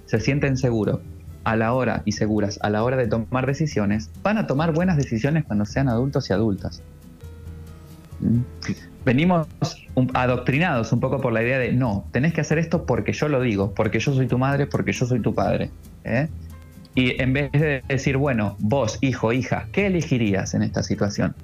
se 0.07 0.21
sienten 0.21 0.57
seguros 0.57 1.01
a 1.45 1.55
la 1.57 1.73
hora 1.75 2.03
y 2.05 2.13
seguras 2.13 2.59
a 2.63 2.71
la 2.71 2.83
hora 2.83 2.97
de 2.97 3.07
tomar 3.07 3.47
decisiones, 3.47 4.11
van 4.23 4.39
a 4.39 4.47
tomar 4.47 4.73
buenas 4.73 4.97
decisiones 4.97 5.45
cuando 5.45 5.65
sean 5.65 5.89
adultos 5.89 6.29
y 6.31 6.33
adultas. 6.33 6.83
¿Mm? 8.21 8.41
Venimos 9.05 9.47
adoctrinados 10.15 10.93
un 10.93 10.99
poco 10.99 11.21
por 11.21 11.33
la 11.33 11.43
idea 11.43 11.61
de 11.61 11.73
no, 11.73 12.09
tenés 12.11 12.33
que 12.33 12.41
hacer 12.41 12.59
esto 12.59 12.85
porque 12.85 13.13
yo 13.13 13.29
lo 13.29 13.41
digo, 13.41 13.73
porque 13.75 14.01
yo 14.01 14.13
soy 14.13 14.27
tu 14.27 14.39
madre, 14.39 14.67
porque 14.67 14.93
yo 14.93 15.07
soy 15.07 15.21
tu 15.21 15.33
padre. 15.33 15.71
¿eh? 16.03 16.29
Y 16.97 17.23
en 17.23 17.35
vez 17.35 17.53
de 17.53 17.83
decir, 17.87 18.17
bueno, 18.17 18.57
vos, 18.59 18.99
hijo, 19.03 19.31
hija, 19.31 19.69
¿qué 19.71 19.87
elegirías 19.87 20.55
en 20.55 20.63
esta 20.63 20.83
situación? 20.83 21.37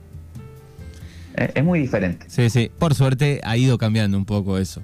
Eh, 1.37 1.53
es 1.55 1.63
muy 1.63 1.79
diferente. 1.79 2.25
Sí, 2.29 2.49
sí. 2.49 2.71
Por 2.79 2.95
suerte 2.95 3.43
ha 3.45 3.59
ido 3.59 3.77
cambiando 3.77 4.17
un 4.17 4.25
poco 4.25 4.57
eso. 4.57 4.83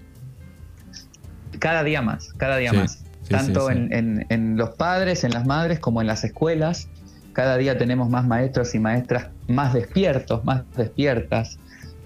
Cada 1.59 1.83
día 1.85 2.03
más, 2.03 2.35
cada 2.35 2.59
día 2.59 2.75
más. 2.75 3.03
Tanto 3.31 3.71
en, 3.71 4.57
los 4.57 4.71
padres, 4.71 5.25
en 5.25 5.33
las 5.33 5.47
madres, 5.47 5.81
como 5.81 6.03
en 6.03 6.07
las 6.07 6.23
escuelas. 6.23 6.89
Cada 7.33 7.57
día 7.57 7.79
tenemos 7.79 8.11
más 8.11 8.27
maestros 8.27 8.75
y 8.75 8.79
maestras 8.79 9.29
más 9.49 9.73
despiertos, 9.73 10.45
más 10.45 10.65
despiertas, 10.77 11.59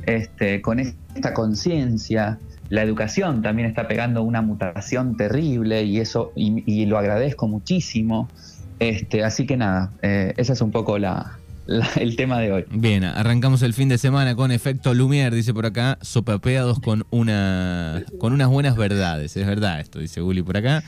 este, 0.07 0.63
con 0.63 0.79
esta 0.79 1.35
conciencia. 1.35 2.39
La 2.69 2.83
educación 2.83 3.43
también 3.43 3.69
está 3.69 3.89
pegando 3.89 4.23
una 4.23 4.41
mutación 4.41 5.17
terrible 5.17 5.83
y 5.83 5.99
eso, 5.99 6.33
y 6.37 6.87
lo 6.87 6.99
agradezco 6.99 7.49
muchísimo. 7.49 8.29
Este, 8.79 9.25
así 9.25 9.47
que 9.47 9.57
nada, 9.57 9.93
eh, 10.03 10.35
ese 10.37 10.53
es 10.53 10.61
un 10.61 10.71
poco 10.71 10.97
el 10.97 12.17
tema 12.17 12.41
de 12.41 12.53
hoy. 12.53 12.65
Bien, 12.71 13.05
arrancamos 13.05 13.63
el 13.63 13.75
fin 13.75 13.89
de 13.89 13.99
semana 13.99 14.35
con 14.35 14.51
efecto 14.51 14.95
Lumière, 14.95 15.31
dice 15.31 15.55
por 15.55 15.67
acá, 15.67 15.99
sopapeados 16.03 16.81
con, 16.81 17.07
una, 17.11 18.05
con 18.19 18.33
unas 18.33 18.49
buenas 18.49 18.77
verdades. 18.77 19.37
Es 19.37 19.47
verdad 19.47 19.81
esto, 19.81 19.99
dice 19.99 20.21
Gulli 20.21 20.43
por 20.43 20.57
acá. 20.57 20.83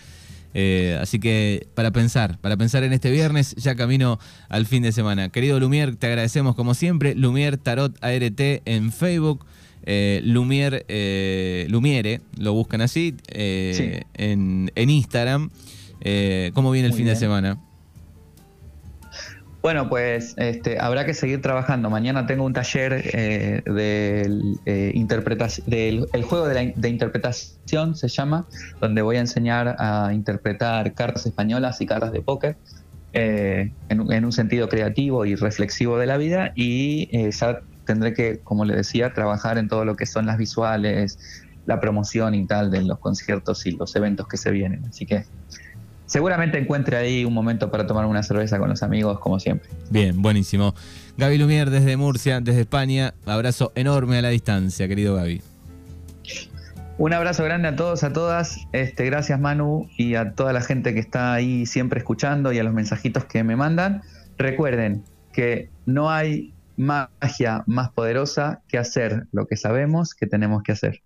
Eh, 0.57 0.97
así 1.01 1.19
que 1.19 1.67
para 1.75 1.91
pensar, 1.91 2.39
para 2.39 2.57
pensar 2.57 2.85
en 2.85 2.93
este 2.93 3.11
viernes, 3.11 3.55
ya 3.57 3.75
camino 3.75 4.19
al 4.49 4.67
fin 4.67 4.83
de 4.83 4.93
semana. 4.93 5.29
Querido 5.29 5.59
Lumière, 5.59 5.97
te 5.97 6.07
agradecemos 6.07 6.55
como 6.55 6.75
siempre. 6.75 7.15
Lumière 7.17 7.59
Tarot 7.61 7.93
ART 8.03 8.41
en 8.41 8.93
Facebook. 8.93 9.45
Eh, 9.87 10.23
Lumière, 10.25 10.85
eh, 10.89 11.67
Lumiere, 11.69 12.23
lo 12.39 12.55
buscan 12.55 12.81
así, 12.81 13.17
en, 13.29 14.71
Instagram. 14.75 15.51
¿Cómo 16.55 16.71
viene 16.71 16.89
el 16.89 16.95
fin 16.95 17.07
de 17.07 17.17
semana? 17.17 17.59
Bueno, 19.65 19.89
pues 19.89 20.35
este, 20.37 20.79
habrá 20.79 21.07
que 21.07 21.15
seguir 21.15 21.41
trabajando. 21.41 21.89
Mañana 21.89 22.27
tengo 22.27 22.45
un 22.45 22.53
taller 22.53 23.01
eh, 23.15 23.63
del, 23.65 24.61
eh, 24.67 24.93
del 25.67 26.07
el 26.13 26.23
juego 26.23 26.47
de, 26.47 26.87
interpretación, 26.87 27.97
se 27.97 28.09
llama, 28.09 28.47
donde 28.83 29.01
voy 29.01 29.17
a 29.17 29.21
enseñar 29.21 29.75
a 29.79 30.13
interpretar 30.13 30.93
cartas 30.93 31.25
españolas 31.25 31.81
y 31.81 31.87
cartas 31.87 32.13
de 32.13 32.21
póker 32.21 32.59
eh, 33.15 33.73
en, 33.89 34.25
un 34.27 34.33
sentido 34.33 34.69
creativo 34.69 35.25
y 35.25 35.35
reflexivo 35.35 35.97
de 35.97 36.07
la 36.09 36.19
vida. 36.19 36.53
Y 36.55 37.31
ya 37.31 37.63
tendré 37.87 38.13
que, 38.13 38.41
como 38.41 38.67
le 38.67 38.77
decía, 38.77 39.15
trabajar 39.15 39.57
en 39.57 39.69
todo 39.69 39.87
lo 39.87 39.97
que 39.97 40.05
son 40.05 40.27
las 40.27 40.37
visuales, 40.37 41.19
la 41.65 41.81
promoción 41.81 42.35
y 42.35 42.47
tal 42.47 42.71
de 42.71 42.83
los 42.83 42.99
conciertos 42.99 43.65
y 43.65 43.71
los 43.71 43.97
eventos 43.97 44.29
que 44.29 44.37
se 44.37 44.51
vienen. 44.51 44.85
Así 44.85 45.07
que 45.07 45.25
seguramente 46.07 46.59
encuentre 46.59 46.97
ahí 46.97 47.25
un 47.25 47.35
momento 47.35 47.71
para 47.71 47.87
tomar 47.87 48.07
una 48.07 48.23
cerveza 48.23 48.59
con 48.59 48.69
los 48.69 48.83
amigos, 48.83 49.19
como 49.19 49.41
siempre. 49.41 49.69
Bien, 49.91 50.21
buenísimo. 50.21 50.75
Gaby 51.17 51.39
Lumier 51.39 51.71
desde 51.71 51.97
Murcia, 51.97 52.41
desde 52.41 52.63
España. 52.63 53.15
Abrazo 53.27 53.73
enorme 53.75 54.19
a 54.19 54.23
la 54.23 54.31
distancia, 54.31 54.89
querido 54.89 55.15
Gaby. 55.17 55.43
Un 56.97 57.13
abrazo 57.13 57.43
grande 57.43 57.69
a 57.69 57.77
todos, 57.77 58.05
a 58.05 58.13
todas. 58.13 58.59
Este, 58.73 59.05
gracias 59.07 59.41
Manu 59.41 59.89
y 59.97 60.15
a 60.15 60.33
toda 60.33 60.53
la 60.53 60.61
gente 60.61 60.95
que 60.95 61.01
está 61.01 61.35
ahí 61.35 61.67
siempre 61.67 61.99
escuchando 61.99 62.53
y 62.53 62.59
a 62.59 62.65
los 62.65 62.73
mensajitos 62.73 63.25
que 63.25 63.43
me 63.43 63.57
mandan. 63.57 64.03
Recuerden 64.39 65.03
que 65.33 65.71
no 65.87 66.11
hay 66.11 66.53
magia 66.77 67.65
más 67.67 67.91
poderosa 67.91 68.63
que 68.69 68.79
hacer 68.79 69.27
lo 69.33 69.47
que 69.47 69.57
sabemos 69.57 70.15
que 70.15 70.27
tenemos 70.27 70.63
que 70.63 70.73
hacer. 70.73 71.03